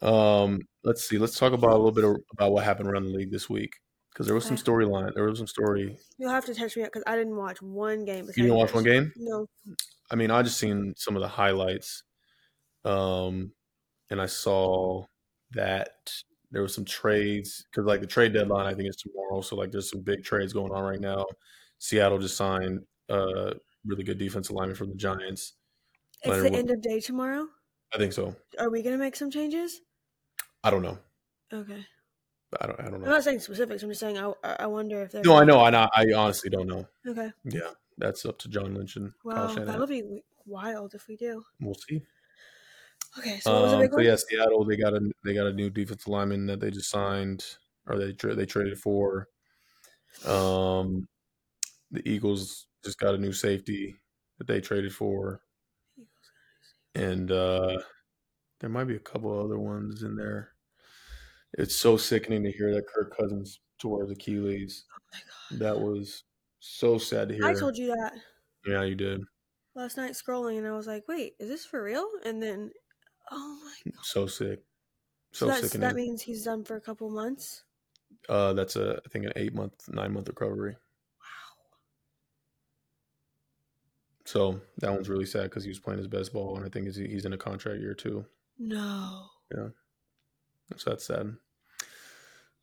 [0.00, 1.18] Um, let's see.
[1.18, 3.72] Let's talk about a little bit of, about what happened around the league this week
[4.12, 5.14] because there was some storyline.
[5.14, 5.96] There was some story.
[6.18, 8.26] You'll have to touch me up because I didn't watch one game.
[8.36, 9.12] You didn't watch one game?
[9.16, 9.46] No.
[10.10, 12.02] I mean, I just seen some of the highlights,
[12.84, 13.52] um,
[14.10, 15.06] and I saw
[15.52, 16.12] that
[16.50, 19.70] there was some trades because like the trade deadline I think is tomorrow, so like
[19.70, 21.24] there's some big trades going on right now.
[21.78, 23.54] Seattle just signed a
[23.86, 25.54] really good defensive lineman from the Giants.
[26.22, 27.48] It's Leonard the end of day tomorrow.
[27.94, 28.36] I think so.
[28.58, 29.80] Are we gonna make some changes?
[30.62, 30.98] I don't know.
[31.52, 31.84] Okay.
[32.60, 32.80] I don't.
[32.80, 33.06] I don't know.
[33.06, 33.82] I'm not saying specifics.
[33.82, 35.24] I'm just saying I, I wonder if there's.
[35.26, 35.60] No, I know.
[35.60, 35.70] I.
[35.94, 36.86] I honestly don't know.
[37.06, 37.30] Okay.
[37.44, 39.66] Yeah, that's up to John Lynch and Kyle Wow, Shanahan.
[39.66, 41.42] that'll be wild if we do.
[41.60, 42.02] We'll see.
[43.18, 43.38] Okay.
[43.40, 44.04] So what was the Um, big so one?
[44.06, 47.44] yeah, Seattle they got a they got a new defensive lineman that they just signed
[47.86, 49.28] or they tra- they traded for.
[50.26, 51.08] Um,
[51.90, 53.96] the Eagles just got a new safety
[54.38, 55.40] that they traded for,
[56.94, 57.78] and uh,
[58.60, 60.51] there might be a couple other ones in there.
[61.54, 64.84] It's so sickening to hear that Kirk Cousins tore his Achilles.
[64.92, 65.18] Oh my
[65.58, 65.58] god.
[65.60, 66.24] That was
[66.60, 67.44] so sad to hear.
[67.44, 68.12] I told you that
[68.66, 69.22] yeah, you did.
[69.74, 72.70] last night scrolling, and I was like, "Wait, is this for real?" And then,
[73.30, 74.04] oh my god.
[74.04, 74.60] So sick.
[75.32, 75.80] So So sickening.
[75.80, 77.64] that means he's done for a couple months.
[78.28, 80.72] Uh, that's a I think an eight month, nine month recovery.
[80.72, 81.26] Wow.
[84.24, 86.86] So that one's really sad because he was playing his best ball, and I think
[86.86, 88.24] he's, he's in a contract year too.
[88.58, 89.26] No.
[90.80, 91.34] So that's sad.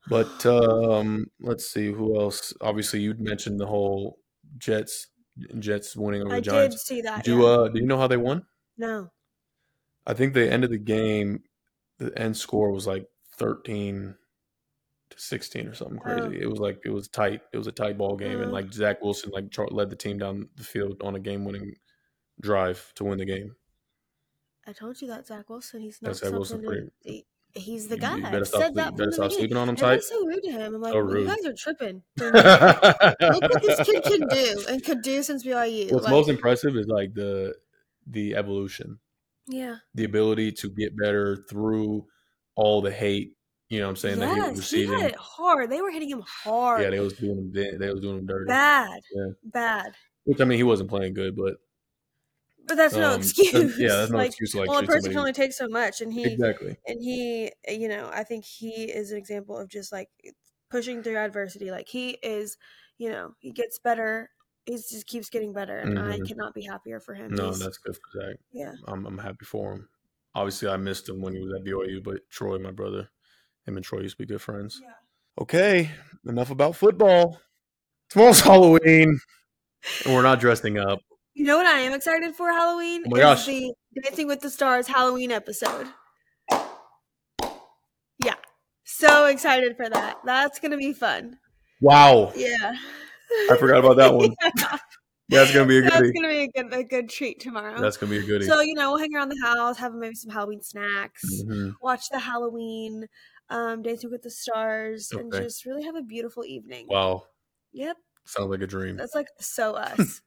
[0.10, 2.54] But um, let's see who else.
[2.62, 4.18] Obviously, you'd mentioned the whole
[4.58, 5.08] Jets,
[5.60, 6.86] Jets winning over I the did Giants.
[6.86, 7.24] see that.
[7.24, 7.50] Did you yeah.
[7.50, 8.44] uh, do you know how they won?
[8.78, 9.12] no.
[10.08, 11.44] I think the end of the game,
[12.00, 13.06] the end score was like
[13.38, 14.16] thirteen
[15.12, 16.38] to sixteen or something crazy.
[16.40, 16.42] Oh.
[16.42, 17.42] It was like it was tight.
[17.54, 18.54] It was a tight ball game, and Uh.
[18.54, 21.76] like Zach Wilson like led the team down the field on a game-winning
[22.42, 23.56] drive to win the game.
[24.66, 25.82] I told you that Zach Wilson.
[25.82, 28.18] He's not That's Zach Wilson to- he- he's the guy.
[28.18, 29.96] You better stop, said that better stop sleeping on him tight.
[29.96, 30.76] that's so rude to him.
[30.76, 32.04] I'm like, So you guys are tripping.
[32.20, 35.92] Look what this kid can do and could do since BYU.
[35.92, 37.56] What's like, most impressive is like the
[38.08, 39.00] the evolution,
[39.48, 39.78] yeah.
[39.94, 42.06] the ability to get better through
[42.56, 43.34] all the hate.
[43.70, 45.00] You know what I'm saying that he was Yes, he receiving.
[45.00, 45.70] had it hard.
[45.70, 46.82] They were hitting him hard.
[46.82, 47.52] yeah, they was doing him.
[47.54, 48.48] They, they was doing him dirty.
[48.48, 49.00] bad.
[49.14, 49.28] Yeah.
[49.44, 49.94] Bad.
[50.24, 51.58] Which I mean, he wasn't playing good, but
[52.70, 53.52] But that's no um, excuse.
[53.52, 55.14] that's- yeah, that's no like, excuse like well, a person somebody.
[55.14, 56.78] can only take so much, and he exactly.
[56.88, 60.10] and he, you know, I think he is an example of just like
[60.70, 61.72] pushing through adversity.
[61.72, 62.58] Like he is,
[62.98, 64.30] you know, he gets better.
[64.66, 66.28] He just keeps getting better, and I Mhm.
[66.28, 67.34] cannot be happier for him.
[67.34, 68.36] No, He's- that's good for Zach.
[68.52, 68.74] yeah.
[68.88, 69.90] I'm I'm happy for him.
[70.36, 73.10] Obviously, I missed him when he was at BYU, but Troy, my brother,
[73.66, 74.80] him and Troy used to be good friends.
[74.84, 74.94] Yeah.
[75.42, 75.90] Okay,
[76.28, 77.42] enough about football.
[78.10, 79.20] Tomorrow's Halloween,
[80.06, 81.00] and we're not dressing up.
[81.40, 83.04] You know what I am excited for Halloween?
[83.08, 83.46] Oh my is gosh.
[83.46, 83.74] the
[84.04, 85.88] Dancing with the Stars Halloween episode.
[88.22, 88.34] Yeah.
[88.84, 90.18] So excited for that.
[90.26, 91.40] That's gonna be fun.
[91.80, 92.74] Wow, Yeah.
[93.50, 94.36] I forgot about that one.
[95.32, 95.40] Yeah.
[95.42, 97.80] That's gonna be a That's gonna be a good a good treat tomorrow.
[97.80, 98.46] That's gonna be a goodie.
[98.46, 101.76] so, you know, we'll hang around the house, have maybe some Halloween snacks, Mhm.
[101.82, 103.06] watch the Halloween
[103.50, 106.88] um, Dancing with the Stars, and just really have a beautiful evening.
[106.90, 107.24] Wow,
[107.72, 107.96] Yep.
[108.26, 108.98] sounds like a dream.
[108.98, 110.22] That's like so us.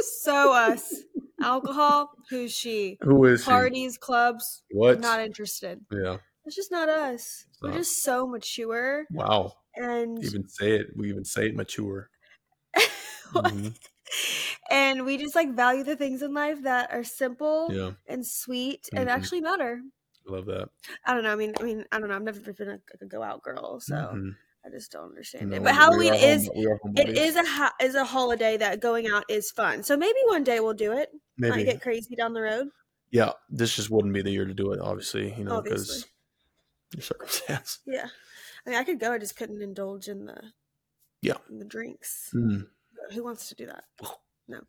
[0.00, 1.04] So us.
[1.40, 3.00] Alcohol, who's she?
[3.00, 3.46] Who is he?
[3.46, 5.00] Parties, clubs, What?
[5.00, 5.84] not interested.
[5.92, 6.18] yeah.
[6.44, 7.46] It's just not us.
[7.62, 7.72] We're not.
[7.72, 9.52] just so mature Wow.
[9.76, 10.96] and Even say it.
[10.96, 12.10] We even say it mature.
[13.32, 13.74] Mhm.
[14.70, 18.88] and we just like value the things in life that are simple Yeah, and sweet
[18.96, 19.08] and Mhm.
[19.08, 19.82] actually matter.
[20.28, 20.70] I love that.
[21.04, 21.32] I don't know.
[21.32, 22.14] I mean, I mean, I don't know.
[22.16, 24.36] I've never been a, a go out girl, so Mhm.
[24.68, 25.64] I just don't understand No, it.
[25.64, 29.06] But Halloween is home- we are it is a ha- is a holiday that going
[29.08, 29.82] out is fun.
[29.82, 31.10] So maybe one day we'll do it.
[31.38, 31.64] Might maybe.
[31.64, 32.68] get crazy down the road.
[33.10, 34.80] Yeah, this just wouldn't be the year to do it.
[34.80, 36.06] Obviously, you know, because
[36.94, 37.78] your circumstance.
[37.86, 38.08] Yeah,
[38.66, 39.12] I mean, I could go.
[39.12, 40.52] I just couldn't indulge in the
[41.22, 41.38] Yeah.
[41.48, 42.30] in the drinks.
[42.34, 42.66] Mm.
[43.14, 43.84] Who wants to do that?
[44.48, 44.60] No.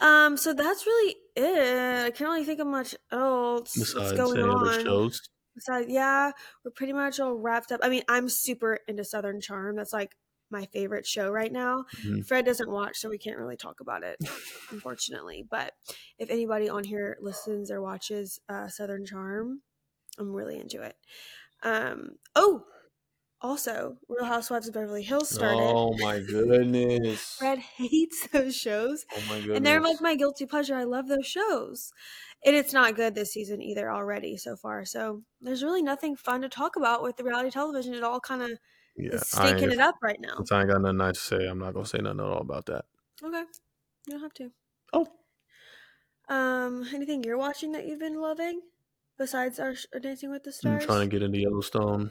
[0.00, 0.36] Um.
[0.36, 2.04] So that's really it.
[2.06, 4.84] I can't really think of much else Besides that's going on.
[4.84, 5.20] shows,
[5.56, 6.30] Besides, yeah,
[6.64, 7.80] we're pretty much all wrapped up.
[7.82, 9.74] I mean, I'm super into Southern Charm.
[9.74, 10.16] That's like
[10.50, 11.86] my favorite show right now.
[12.04, 12.24] Mhm.
[12.24, 14.16] Fred doesn't watch, so we can't really talk about it,
[14.70, 15.44] unfortunately.
[15.50, 15.72] But
[16.18, 19.62] if anybody on here listens or watches uh, Southern Charm,
[20.18, 20.94] I'm really into it.
[21.64, 22.10] Um.
[22.36, 22.64] Oh,
[23.46, 25.58] also, Real Housewives of Beverly Hills started.
[25.58, 27.36] Oh my goodness!
[27.38, 29.06] Fred hates those shows.
[29.14, 29.56] Oh my goodness!
[29.56, 30.74] And they're like my guilty pleasure.
[30.74, 31.92] I love those shows.
[32.44, 34.84] And it's not good this season either already so far.
[34.84, 37.94] So there's really nothing fun to talk about with the reality television.
[37.94, 38.50] It all kind of
[38.96, 40.36] yeah, stinking it up right now.
[40.36, 42.40] Since I ain't got nothing nice to say, I'm not gonna say nothing at all
[42.40, 42.84] about that.
[43.22, 43.44] Okay.
[44.06, 44.50] You don't have to.
[44.92, 45.06] Oh,
[46.28, 48.60] Um, anything you're watching that you've been loving
[49.18, 50.82] besides our Dancing with the Stars?
[50.82, 52.10] I'm trying to get into Yellowstone.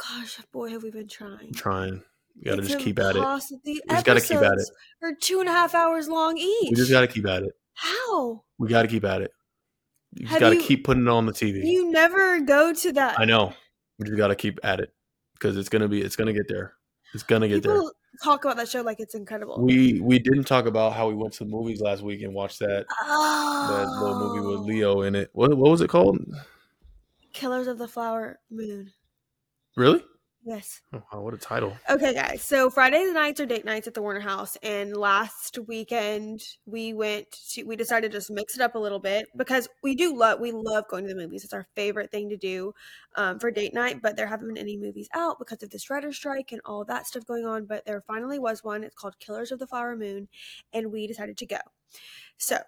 [0.00, 1.52] Gosh, boy, have we been trying.
[1.52, 2.02] Trying.
[2.36, 3.22] You gotta It's just keep at it.
[3.64, 4.68] We just gotta keep at it.
[5.02, 6.70] Are two and a half hours long each.
[6.70, 7.52] We just gotta keep at it.
[7.74, 8.44] How?
[8.58, 9.32] We gotta keep at it.
[10.12, 11.64] You Have gotta you- keep putting it on the TV.
[11.64, 13.18] You never go to that.
[13.18, 13.52] I know.
[13.98, 14.92] We just gotta keep at it
[15.34, 16.00] because it's gonna be.
[16.00, 16.74] It's gonna get there.
[17.12, 17.80] It's gonna get there.
[18.24, 19.60] Talk about that show like it's incredible.
[19.60, 22.58] We we didn't talk about how we went to the movies last week and watched
[22.60, 24.62] that oh, that little movie with oh.
[24.62, 25.30] Leo in it.
[25.32, 26.18] What what was it called?
[27.32, 28.90] Killers of the Flower Moon.
[29.80, 30.04] Really?
[30.44, 30.82] Yes.
[30.92, 31.74] Oh, wow, what a title!
[31.88, 32.42] Okay, guys.
[32.42, 37.30] So Friday nights are date nights at the Warner House, and last weekend we went
[37.52, 37.62] to.
[37.62, 40.52] We decided to just mix it up a little bit because we do love we
[40.52, 41.44] love going to the movies.
[41.44, 42.74] It's our favorite thing to do
[43.16, 44.02] um, for date night.
[44.02, 47.06] But there haven't been any movies out because of this writer strike and all that
[47.06, 47.64] stuff going on.
[47.64, 48.84] But there finally was one.
[48.84, 50.28] It's called Killers of the Flower Moon,
[50.74, 51.60] and we decided to go.
[52.36, 52.58] So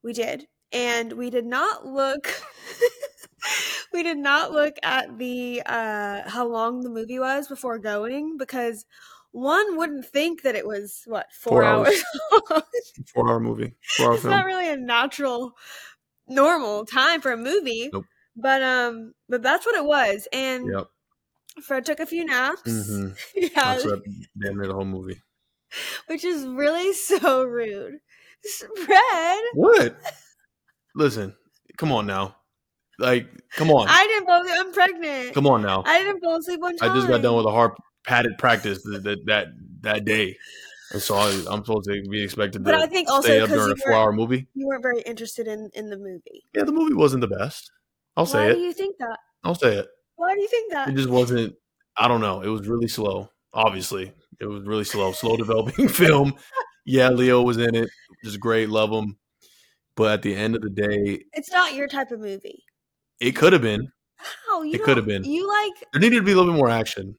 [0.00, 2.32] we did, and we did not look.
[3.92, 8.84] we did not look at the uh how long the movie was before going because
[9.32, 12.02] one wouldn't think that it was what four, Four hours,
[12.50, 12.62] hours.
[13.14, 13.74] Four hour movie.
[13.96, 14.34] Four hour it's film.
[14.34, 15.54] not really a natural
[16.28, 18.04] normal time for a movie Nope.
[18.36, 20.86] but um but that's what it was and Yep.
[21.62, 24.04] fred took a few naps hmm yeah I slept
[24.40, 25.20] damn near the whole movie.
[26.06, 27.98] which is really so rude
[28.84, 29.96] fred What?
[30.94, 31.34] Listen,
[31.76, 32.36] come on now.
[32.98, 33.26] Like,
[33.56, 35.82] come on, i didn't fall asleep i'm pregnant come on now.
[35.86, 37.72] i didn't fall asleep one I just got done with a hard
[38.06, 39.46] padded practice that that that,
[39.80, 40.36] that day,
[40.92, 43.48] and so I, I'm supposed to be expected But to I think also stay up
[43.48, 44.46] during a four hour movie.
[44.54, 47.70] you weren't very interested in in the movie Yeah, the movie wasn't the best.
[48.16, 48.48] I'll say it.
[48.50, 49.88] why do you think that I'll say it.
[50.16, 51.54] why do you think that It just wasn't.
[51.96, 52.42] I don't know.
[52.42, 53.30] It was really slow.
[53.54, 55.12] Obviously, it was really slow.
[55.12, 56.34] Slow developing film.
[56.86, 57.90] Yeah, Leo was in it.
[58.24, 58.68] Just great.
[58.68, 59.16] Love him.
[59.96, 62.64] But at the end of the day, it's not your type of movie
[63.20, 63.88] it could have been.
[64.46, 65.24] you It could have been.
[65.24, 67.16] you like There needed to be a little bit more action.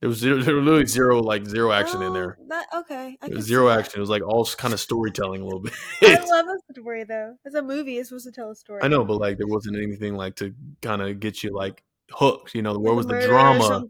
[0.00, 2.38] There was zero, there was literally zero, like zero action in oh, there.
[2.48, 3.98] that okay I It was zero action.
[3.98, 5.72] It was like all kind of storytelling a little bit.
[6.02, 7.36] I love a story though.
[7.44, 7.98] It's a movie.
[7.98, 8.80] It's supposed to tell a story.
[8.82, 12.52] I know, but like there wasn't anything like to kind of get you like hooked.
[12.52, 13.84] You know, where was the drama?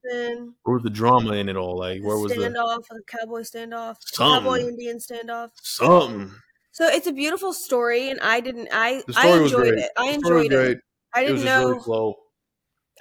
[0.65, 1.79] Where was the drama in it all?
[1.79, 2.83] Like where was the standoff?
[3.07, 3.97] Cowboy standoff.
[4.01, 4.43] Something.
[4.43, 5.49] Cowboy Indian standoff.
[5.63, 6.31] something?
[6.73, 8.69] So it's a beautiful story, and I didn't.
[8.71, 9.91] I I enjoyed it.
[9.97, 10.81] I The story was enjoyed it.
[11.15, 11.81] I didn't know.
[11.87, 12.15] really.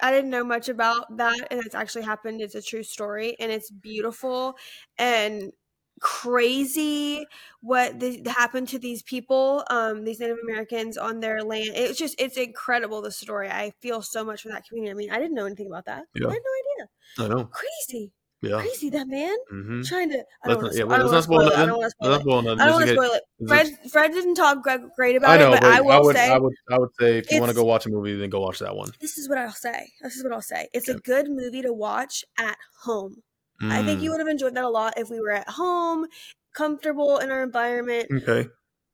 [0.00, 2.40] I didn't know much about that, and it's actually happened.
[2.40, 4.56] It's a true story, and it's beautiful.
[4.98, 5.52] And
[6.00, 7.24] crazy
[7.60, 11.70] what the, happened to these people, um, these Native Americans on their land.
[11.74, 13.48] It's just it's incredible the story.
[13.48, 14.90] I feel so much for that community.
[14.90, 16.04] I mean, I didn't know anything about that.
[16.14, 16.28] Yeah.
[16.28, 17.34] I had no idea.
[17.34, 17.44] I know.
[17.46, 18.12] Crazy,
[18.42, 18.60] Yeah.
[18.62, 19.82] crazy that man Mm-hmm.
[19.82, 20.24] trying to.
[20.44, 21.54] I don't want yeah, to let's spoil it.
[21.54, 22.22] I don't want to spoil it.
[22.60, 23.22] I don't want to spoil it.
[23.48, 24.58] Fred, Fred didn't talk
[24.96, 26.88] great about I know, it, but, I will I would, say I would, I would
[27.00, 28.90] say if you want to go watch a movie, then go watch that one.
[29.00, 29.92] this is what I'll say.
[30.02, 30.68] This is what I'll say.
[30.72, 33.22] It's a good movie to watch at home.
[33.70, 36.06] I think you Mm, would have enjoyed that a lot if we were at home,
[36.54, 38.48] comfortable in our environment, Okay.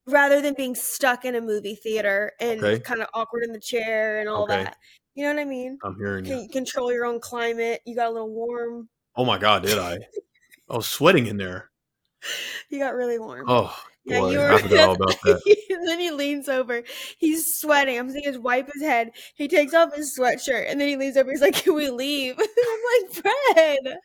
[0.06, 2.78] rather than being stuck in a movie theater and Okay.
[2.80, 4.62] kind of awkward in the chair and all Okay.
[4.64, 4.76] that.
[5.14, 5.78] You know what I mean?
[5.82, 6.42] I'm hearing you.
[6.42, 7.80] you control your own climate?
[7.86, 8.88] You got a little warm.
[9.18, 9.98] Oh my god, did I?
[10.70, 11.70] I was sweating in there.
[12.70, 13.44] You got really warm.
[13.48, 15.56] Oh Yeah, boy, you were- I forgot all about that.
[15.70, 16.82] and then he leans over.
[17.18, 17.98] He's sweating.
[17.98, 19.10] I'm seeing him wipe his head.
[19.34, 21.30] He takes off his sweatshirt and then he leans over.
[21.30, 22.46] He's like, "Can we leave?" I'm
[23.02, 23.96] like, "Fred,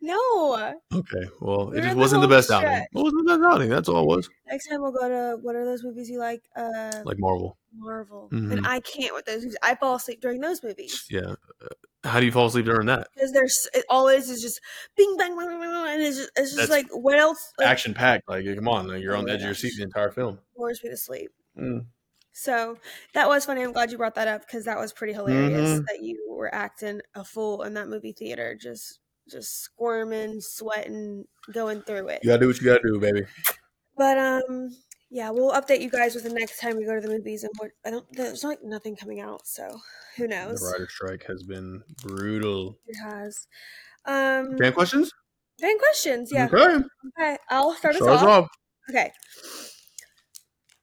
[0.00, 0.74] no.
[0.92, 2.68] Okay, well, We it just the wasn't the home best outing.
[2.68, 2.88] stretch.
[2.92, 3.68] It wasn't the best outing.
[3.70, 4.28] That's all it was.
[4.50, 6.42] Next time we'll go to what are those movies you like?
[6.56, 7.56] Uh, Like Marvel.
[7.76, 8.28] Marvel.
[8.32, 8.52] Mhm.
[8.52, 9.56] And I can't with those movies.
[9.62, 11.34] I fall asleep during those movies Yeah.
[11.62, 11.68] Uh,
[12.04, 13.08] How do you fall asleep during that?
[13.14, 14.60] because there's it, all it is is just
[14.96, 17.94] bing bang bang bang, bang and it's just, it's just like what else like, Action
[17.94, 18.28] packed.
[18.28, 20.38] Like, come on, like, you're on the edge of your seat the entire film.
[20.56, 21.30] bores me to sleep.
[21.58, 21.86] Mm.
[22.32, 22.78] So
[23.14, 23.62] that was funny.
[23.62, 25.84] I'm glad you brought that up because that was pretty hilarious Mhm.
[25.86, 31.80] that you were acting a fool in that movie theater, just just squirming, sweating, going
[31.82, 32.20] through it.
[32.22, 33.22] You gotta do what you gotta do, baby.
[33.96, 34.76] But um,
[35.14, 37.44] yeah, we'll update you guys with the next time we go to the movies.
[37.44, 39.78] And what I don't, there's like nothing coming out, so
[40.16, 40.60] who knows?
[40.60, 42.78] The writer strike has been brutal.
[42.88, 43.46] It has.
[44.06, 45.12] Um, Fan questions?
[45.60, 46.32] fan questions.
[46.32, 46.48] Yeah.
[46.52, 46.84] Okay.
[47.16, 48.44] Okay, I'll start us Start us off.
[48.44, 48.50] off.
[48.90, 49.12] Okay.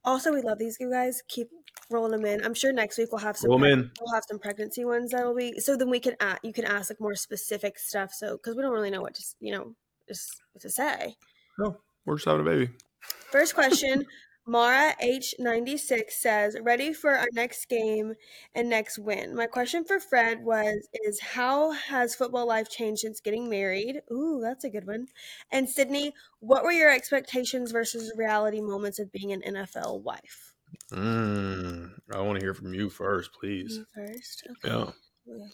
[0.05, 1.21] Also, we love these you guys.
[1.27, 1.49] Keep
[1.89, 2.41] rolling them in.
[2.45, 3.49] I'm sure next week we'll have some.
[3.49, 6.53] Roll preg- We'll have some pregnancy ones that'll be so then we can ask, you
[6.53, 8.13] can ask like more specific stuff.
[8.13, 9.75] So because we don't really know what to you know
[10.07, 11.17] just what to say.
[11.59, 12.69] No, we're just having a baby.
[13.01, 14.05] First question.
[14.47, 18.15] Mara H96 says, ready for our next game
[18.55, 19.35] and next win.
[19.35, 24.01] My question for Fred was is how has football life changed since getting married?
[24.11, 25.07] Ooh, that's a good one.
[25.51, 30.53] And Sydney, what were your expectations versus reality moments of being an NFL wife?
[30.91, 33.77] Mm, I want to hear from you first, please.
[33.77, 34.47] You first.
[34.49, 34.75] Okay.
[34.75, 35.33] Yeah.
[35.33, 35.51] Okay.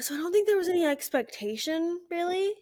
[0.00, 2.54] So I don't think there was any expectation really.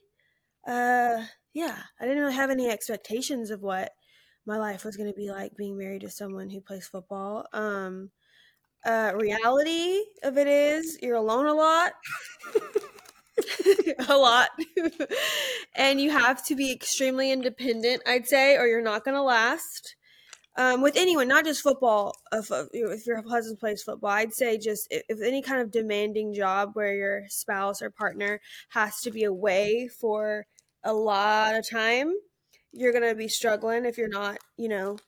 [0.67, 1.25] Uh
[1.55, 3.93] yeah, I didn't really have any expectations of what
[4.47, 7.47] my life was going to be like being married to someone who plays football.
[7.53, 8.11] Um
[8.85, 11.93] uh reality of it is you're alone a lot.
[14.09, 14.51] a lot.
[15.75, 19.97] and you have to be extremely independent, I'd say, or you're not going to last
[20.57, 22.15] um, with anyone, not just football.
[22.33, 26.35] If, if your husband plays football, I'd say just if, if any kind of demanding
[26.35, 28.41] job where your spouse or partner
[28.71, 30.47] has to be away for
[30.85, 32.15] a lot of time,
[32.73, 34.99] you're gonna be struggling if you're not, you know,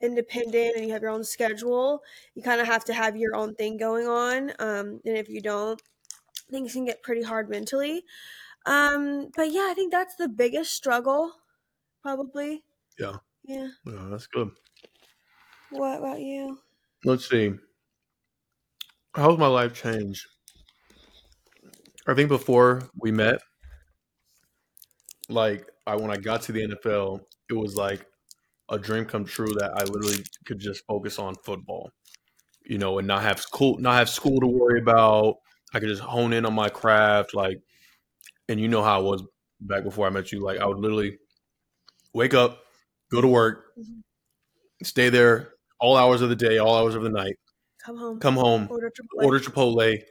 [0.00, 2.02] independent and you have your own schedule.
[2.34, 5.40] You kind of have to have your own thing going on, um, and if you
[5.40, 5.80] don't,
[6.50, 8.04] things can get pretty hard mentally.
[8.66, 11.32] Um, but yeah, I think that's the biggest struggle,
[12.02, 12.64] probably.
[12.98, 13.16] Yeah.
[13.44, 13.68] Yeah.
[13.84, 14.50] Yeah, that's good.
[15.70, 16.58] What about you?
[17.04, 17.54] Let's see.
[19.14, 20.26] How's my life changed?
[22.06, 23.40] I think before we met,
[25.28, 27.20] like I when I got to the NFL,
[27.50, 28.06] it was like
[28.68, 31.90] a dream come true that I literally could just focus on football,
[32.64, 35.36] you know, and not have school, not have school to worry about.
[35.74, 37.58] I could just hone in on my craft, like,
[38.48, 39.22] and you know how I was
[39.60, 40.40] back before I met you.
[40.40, 41.18] Like I would literally
[42.14, 42.60] wake up,
[43.10, 44.02] go to work, Mhm.
[44.82, 47.36] stay there all hours of the day, all hours of the night,
[47.84, 48.18] Come home.
[48.20, 49.24] come home, Order Chipotle.
[49.24, 50.02] order Chipotle,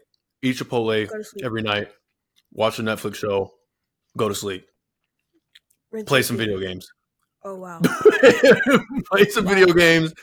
[0.43, 1.43] eat Chipotle Go to sleep.
[1.45, 1.91] every night,
[2.51, 3.51] watch a Netflix show,
[4.18, 4.68] go to sleep,
[5.95, 6.91] Rinse play some video games,
[7.45, 7.79] Oh wow.
[9.11, 10.13] play some video games,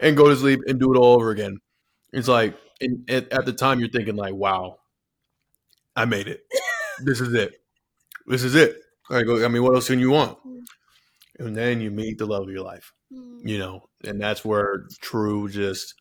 [0.00, 1.58] and go to sleep and do it all over again.
[2.12, 4.78] It's like, and at, the time, you're thinking like, "Wow,
[5.96, 6.42] I made it.
[7.02, 7.60] This is it.
[8.26, 8.76] This is it."
[9.10, 9.44] I go.
[9.44, 10.38] I mean, what else can you want?
[11.38, 12.92] And then you meet the love of your life.
[13.12, 13.48] Mm.
[13.48, 15.94] you know, and that's where true just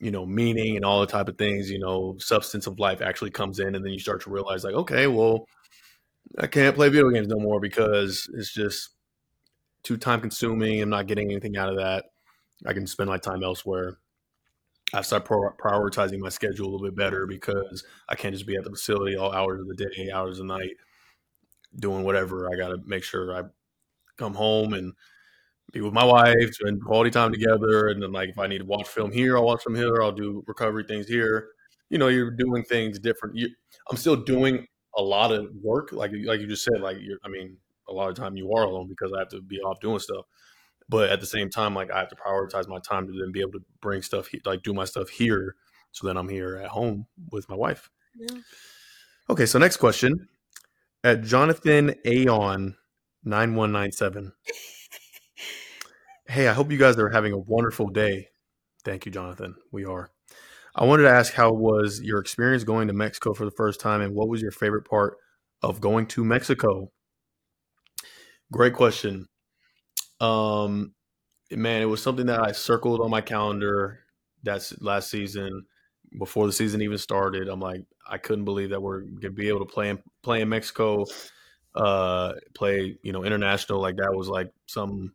[0.00, 3.30] you know meaning and all the type of things you know substance of life actually
[3.30, 5.46] comes in and then you start to realize like okay well
[6.38, 8.90] i can't play video games no more because it's just
[9.82, 12.06] too time consuming i'm not getting anything out of that
[12.66, 13.98] i can spend my time elsewhere
[14.94, 18.56] i start pro- prioritizing my schedule a little bit better because i can't just be
[18.56, 20.76] at the facility all hours of the day hours of the night
[21.78, 23.42] doing whatever i gotta make sure i
[24.16, 24.92] come home and
[25.72, 28.64] be with my wife, spend quality time together, and then like if I need to
[28.64, 30.02] watch film here, I'll watch film here.
[30.02, 31.48] I'll do recovery things here.
[31.90, 33.36] You know, you're doing things different.
[33.36, 33.48] You,
[33.90, 34.66] I'm still doing
[34.96, 36.80] a lot of work, like like you just said.
[36.80, 37.56] Like you're, I mean,
[37.88, 40.24] a lot of time you are alone because I have to be off doing stuff.
[40.88, 43.40] But at the same time, like I have to prioritize my time to then be
[43.40, 45.54] able to bring stuff, like do my stuff here.
[45.92, 47.90] So then I'm here at home with my wife.
[48.16, 48.38] Yeah.
[49.28, 50.28] Okay, so next question.
[51.04, 52.76] At Jonathan Aon
[53.24, 54.32] 9197.
[56.30, 58.28] Hey, I hope you guys are having a wonderful day.
[58.84, 59.56] Thank you, Jonathan.
[59.72, 60.10] We are.
[60.74, 64.00] I wanted to ask how was your experience going to Mexico for the first time
[64.00, 65.16] and what was your favorite part
[65.62, 66.90] of going to Mexico?
[68.52, 69.26] Great question.
[70.20, 70.94] Um
[71.50, 74.00] man, it was something that I circled on my calendar
[74.42, 75.64] that's last season
[76.18, 77.48] before the season even started.
[77.48, 80.40] I'm like I couldn't believe that we're going to be able to play in, play
[80.40, 81.04] in Mexico
[81.76, 85.12] uh play, you know, international like that was like some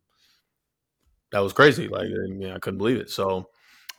[1.32, 1.88] that was crazy.
[1.88, 3.10] Like I, mean, I couldn't believe it.
[3.10, 3.48] So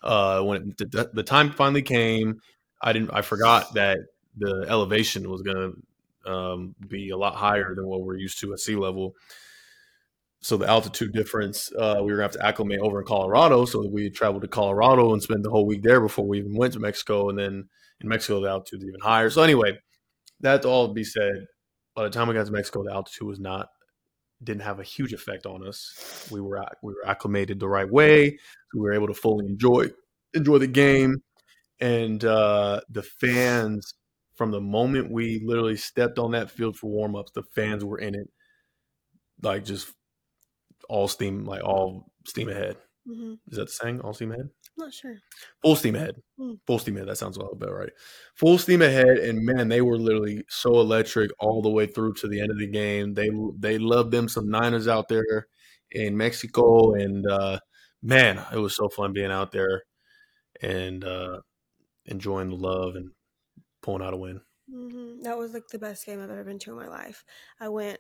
[0.04, 2.40] uh, when it, the, the, time finally came,
[2.82, 3.12] I didn't.
[3.12, 3.98] I forgot that
[4.38, 5.74] the elevation was going
[6.26, 9.16] to um, be a lot higher than what we're used to at sea level.
[10.40, 13.66] So the altitude difference, uh, we were going to have to acclimate over in Colorado.
[13.66, 16.74] So we traveled to Colorado and spent the whole week there before we even went
[16.74, 17.30] to Mexico.
[17.30, 17.70] And then
[18.00, 19.30] in Mexico, the altitude is even higher.
[19.32, 19.80] So anyway,
[20.40, 21.48] that's all to be said,
[21.96, 23.70] by the time we got to Mexico, the altitude was not
[24.44, 26.28] didn't have a huge effect on us.
[26.32, 28.38] We were we were acclimated the right way.
[28.74, 29.90] we were able to fully enjoy
[30.34, 31.18] enjoy the game,
[31.80, 33.94] and uh, the fans
[34.36, 38.14] from the moment we literally stepped on that field for warmups, the fans were in
[38.14, 38.30] it,
[39.42, 39.92] like just
[40.88, 42.78] all steam, like all steam ahead.
[43.08, 43.34] Mm-hmm.
[43.50, 44.02] Is that the saying?
[44.02, 44.50] All steam ahead.
[44.78, 45.16] I'm not sure.
[45.62, 46.22] Full steam ahead.
[46.38, 46.54] Hmm.
[46.66, 47.08] Full steam ahead.
[47.08, 47.90] That sounds a little bit right.
[48.36, 52.28] Full steam ahead, and man, they were literally so electric all the way through to
[52.28, 53.14] the end of the game.
[53.14, 55.48] They they loved them some Niners out there
[55.92, 57.60] in Mexico, and uh,
[58.02, 59.84] man, it was so fun being out there
[60.62, 61.40] and uh,
[62.06, 63.12] enjoying the love and
[63.82, 64.42] pulling out a win.
[64.74, 65.22] Mm-hmm.
[65.24, 67.24] That was like the best game I've ever been to in my life.
[67.60, 68.00] I went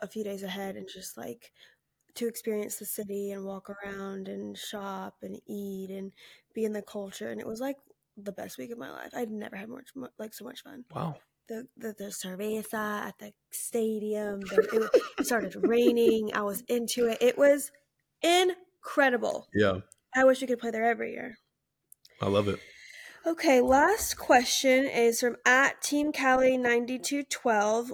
[0.00, 1.52] a few days ahead and just like
[2.16, 6.12] to experience the city and walk around and shop and eat and
[6.54, 7.76] be in the culture and it was like
[8.16, 9.10] the best week of my life.
[9.14, 10.84] I'd never had much like so much fun.
[10.94, 11.16] Wow.
[11.48, 17.06] The the, the cerveza at the stadium the, it, it started raining i was into
[17.08, 17.18] it.
[17.20, 17.70] It was
[18.22, 19.48] incredible.
[19.54, 19.80] Yeah.
[20.14, 21.38] I wish we could play there every year.
[22.22, 22.58] I love it.
[23.26, 27.92] Okay, last question is from at Team Cali 9212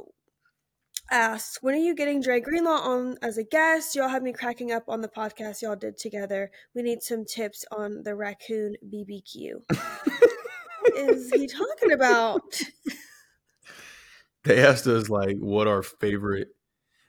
[1.11, 3.94] asks, when are you getting Dre Greenlaw on as a guest?
[3.94, 6.50] Y'all have me cracking up on the podcast y'all did together.
[6.74, 9.62] We need some tips on the raccoon BBQ.
[10.96, 12.42] is he talking about?
[14.44, 16.48] They asked us like what our favorite,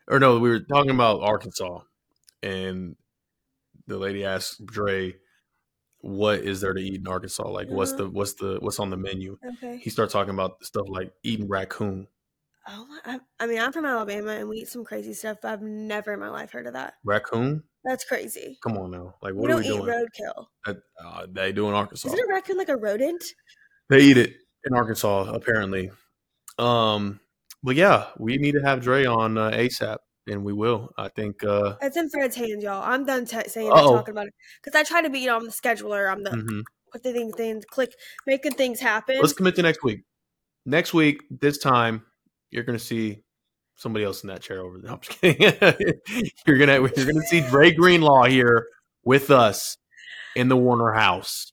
[0.07, 1.79] or no, we were talking about Arkansas,
[2.43, 2.95] and
[3.87, 5.15] the lady asked Dre,
[5.99, 7.49] "What is there to eat in Arkansas?
[7.49, 9.77] Like, what's the what's the what's on the menu?" Okay.
[9.77, 12.07] He started talking about stuff like eating raccoon.
[12.67, 15.61] Oh, I, I mean, I'm from Alabama and we eat some crazy stuff, but I've
[15.61, 16.93] never in my life heard of that.
[17.03, 17.63] Raccoon?
[17.83, 18.57] That's crazy.
[18.63, 19.81] Come on now, like what we are we doing?
[19.81, 20.45] roadkill.
[20.65, 22.07] uh, they do in Arkansas.
[22.07, 23.23] Isn't a raccoon like a rodent?
[23.89, 24.35] They eat it
[24.65, 25.91] in Arkansas, apparently.
[26.57, 27.19] Um,
[27.61, 29.97] but yeah, we need to have Dre on uh, ASAP,
[30.27, 30.93] and we will.
[30.97, 32.83] I think uh, it's in Fred's hands, y'all.
[32.83, 34.33] I'm done t- saying and talking about it
[34.63, 36.09] because I try to be, you know, I'm the scheduler.
[36.11, 36.61] I'm the mm-hmm.
[36.91, 37.91] put the things, things, click,
[38.25, 39.17] making things happen.
[39.19, 40.03] Let's commit to next week.
[40.65, 42.05] Next week, this time,
[42.53, 43.23] you're going to see
[43.75, 44.89] somebody else in that chair over there.
[44.89, 46.31] No, I'm just kidding.
[46.47, 48.67] you're gonna you're gonna see Dre Greenlaw here
[49.03, 49.77] with us
[50.35, 51.51] in the Warner House.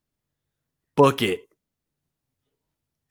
[0.97, 1.41] Book it.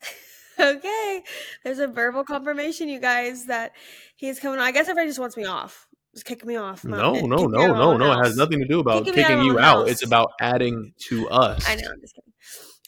[0.61, 1.23] Okay,
[1.63, 3.71] there's a verbal confirmation, you guys, that
[4.17, 4.59] he's coming.
[4.59, 4.65] on.
[4.65, 5.87] I guess everybody just wants me off.
[6.13, 6.83] Just kick me off.
[6.83, 8.11] No, no, no, no, no.
[8.11, 9.87] It has nothing to do about kicking, kicking you out.
[9.87, 11.65] It's about adding to us.
[11.65, 11.87] I know.
[11.89, 12.33] I'm just kidding.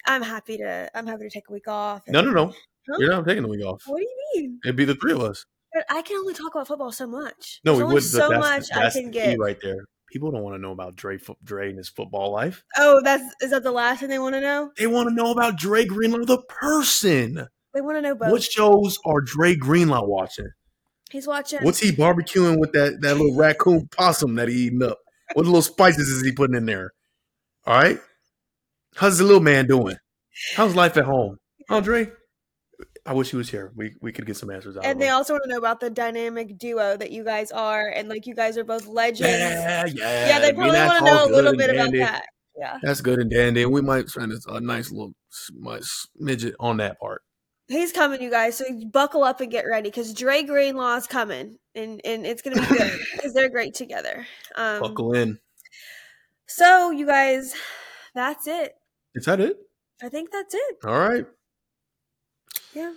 [0.06, 0.90] I'm happy to.
[0.94, 2.02] I'm happy to take a week off.
[2.10, 2.54] No, no, no.
[2.90, 2.98] Huh?
[3.00, 3.84] You're not taking the week off.
[3.86, 4.60] What do you mean?
[4.64, 5.46] It'd be the three of us.
[5.74, 7.62] But I can only talk about football so much.
[7.64, 8.04] No, There's we would.
[8.04, 9.86] So that's, much that's I can get right there.
[10.12, 12.64] People don't want to know about Dre, Dre and his football life.
[12.78, 14.72] Oh, that's is that the last thing they want to know?
[14.78, 17.48] They want to know about Dre Greenlaw, the person.
[17.74, 18.32] They want to know both.
[18.32, 20.50] What shows are Dre Greenlaw watching?
[21.10, 21.60] He's watching.
[21.62, 24.98] What's he barbecuing with that that little raccoon possum that he eating up?
[25.34, 26.92] What little spices is he putting in there?
[27.66, 28.00] All right.
[28.96, 29.96] How's the little man doing?
[30.56, 31.38] How's life at home?
[31.70, 32.12] Andre?
[33.06, 33.72] I wish he was here.
[33.76, 34.86] We we could get some answers out.
[34.86, 38.08] And they also want to know about the dynamic duo that you guys are, and
[38.08, 39.32] like you guys are both legends.
[39.32, 40.28] Yeah, yeah.
[40.28, 42.00] Yeah, they probably I mean, want to know a little bit dandy.
[42.00, 42.26] about that.
[42.56, 43.64] Yeah, that's good and dandy.
[43.64, 45.16] And we might find a nice little
[46.20, 47.24] midget on that part.
[47.68, 48.58] He's coming, you guys.
[48.58, 52.62] So buckle up and get ready because Dre Greenlaw is coming, and and it's gonna
[52.62, 54.28] be good because they're great together.
[54.56, 55.40] Um, buckle in.
[56.46, 57.56] So you guys,
[58.14, 58.76] that's it.
[59.16, 59.58] Is that it?
[60.04, 60.78] I think that's it.
[60.86, 61.26] All right.
[62.74, 62.94] Yeah.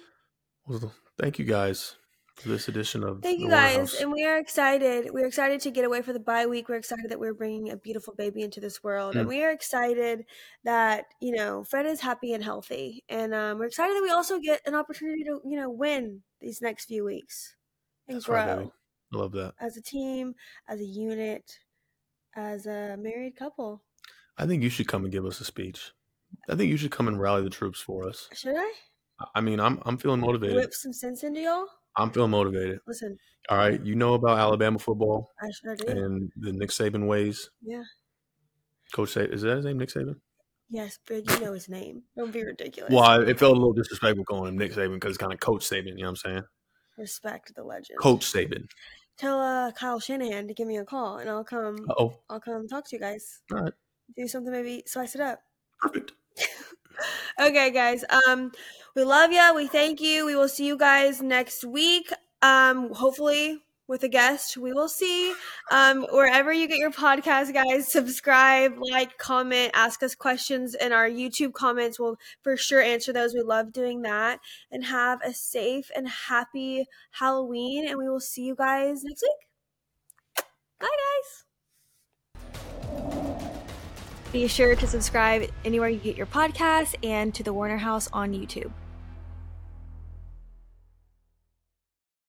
[0.66, 1.97] Well, thank you guys
[2.37, 5.11] for this edition of Thank you guys, and we are excited.
[5.12, 6.68] We're excited to get away for the bye week.
[6.68, 9.20] We're excited that we're bringing a beautiful baby into this world, mm.
[9.20, 10.25] and we are excited
[10.64, 14.39] that you know Fred is happy and healthy, and um, we're excited that we also
[14.41, 17.55] get an opportunity to you know win these next few weeks
[18.09, 18.37] and That's grow.
[18.37, 18.70] Right,
[19.12, 20.35] I love that as a team,
[20.68, 21.59] as a unit,
[22.35, 23.83] as a married couple.
[24.37, 25.93] I think you should come and give us a speech.
[26.49, 28.29] I think you should come and rally the troops for us.
[28.33, 28.72] Should I?
[29.35, 30.57] I mean, I'm I'm feeling motivated.
[30.57, 31.66] Whip some sense into y'all.
[31.97, 32.81] I'm feeling motivated.
[32.87, 33.16] Listen.
[33.51, 35.31] All right, you know about Alabama football.
[35.43, 35.87] I sure do.
[35.87, 37.51] And the Nick Saban ways.
[37.62, 37.83] Yeah.
[38.93, 40.16] Coach Saban, is that his name, Nick Saban?
[40.70, 42.05] Yes, but you know his name.
[42.16, 42.93] Don't be ridiculous.
[42.93, 45.62] Well, it felt a little disrespectful calling him Nick Saban because it's kind of Coach
[45.62, 45.89] Saban.
[45.89, 46.43] You know what I'm saying?
[46.97, 47.99] Respect the legend.
[48.01, 48.66] Coach Saban.
[49.18, 51.77] Tell uh, Kyle Shanahan to give me a call, and I'll come.
[51.97, 52.18] Oh.
[52.31, 53.43] I'll come talk to you guys.
[53.53, 53.72] All right.
[54.16, 55.41] Do something, maybe spice it up.
[55.81, 56.12] Perfect.
[57.40, 58.05] Okay, guys.
[58.28, 58.53] Um,
[58.95, 59.53] we love you.
[59.55, 60.26] We thank you.
[60.26, 62.12] We will see you guys next week.
[62.42, 64.57] Um, hopefully with a guest.
[64.57, 65.34] We will see.
[65.70, 71.09] Um, wherever you get your podcast, guys, subscribe, like, comment, ask us questions in our
[71.09, 72.01] YouTube comments.
[72.01, 73.34] We'll for sure answer those.
[73.34, 74.40] We love doing that.
[74.70, 77.86] And have a safe and happy Halloween.
[77.86, 80.45] And we will see you guys next week.
[80.80, 80.88] Bye,
[82.95, 83.34] guys.
[84.35, 88.32] Be sure to subscribe anywhere you get your podcasts and to the Warner House on
[88.32, 88.72] YouTube.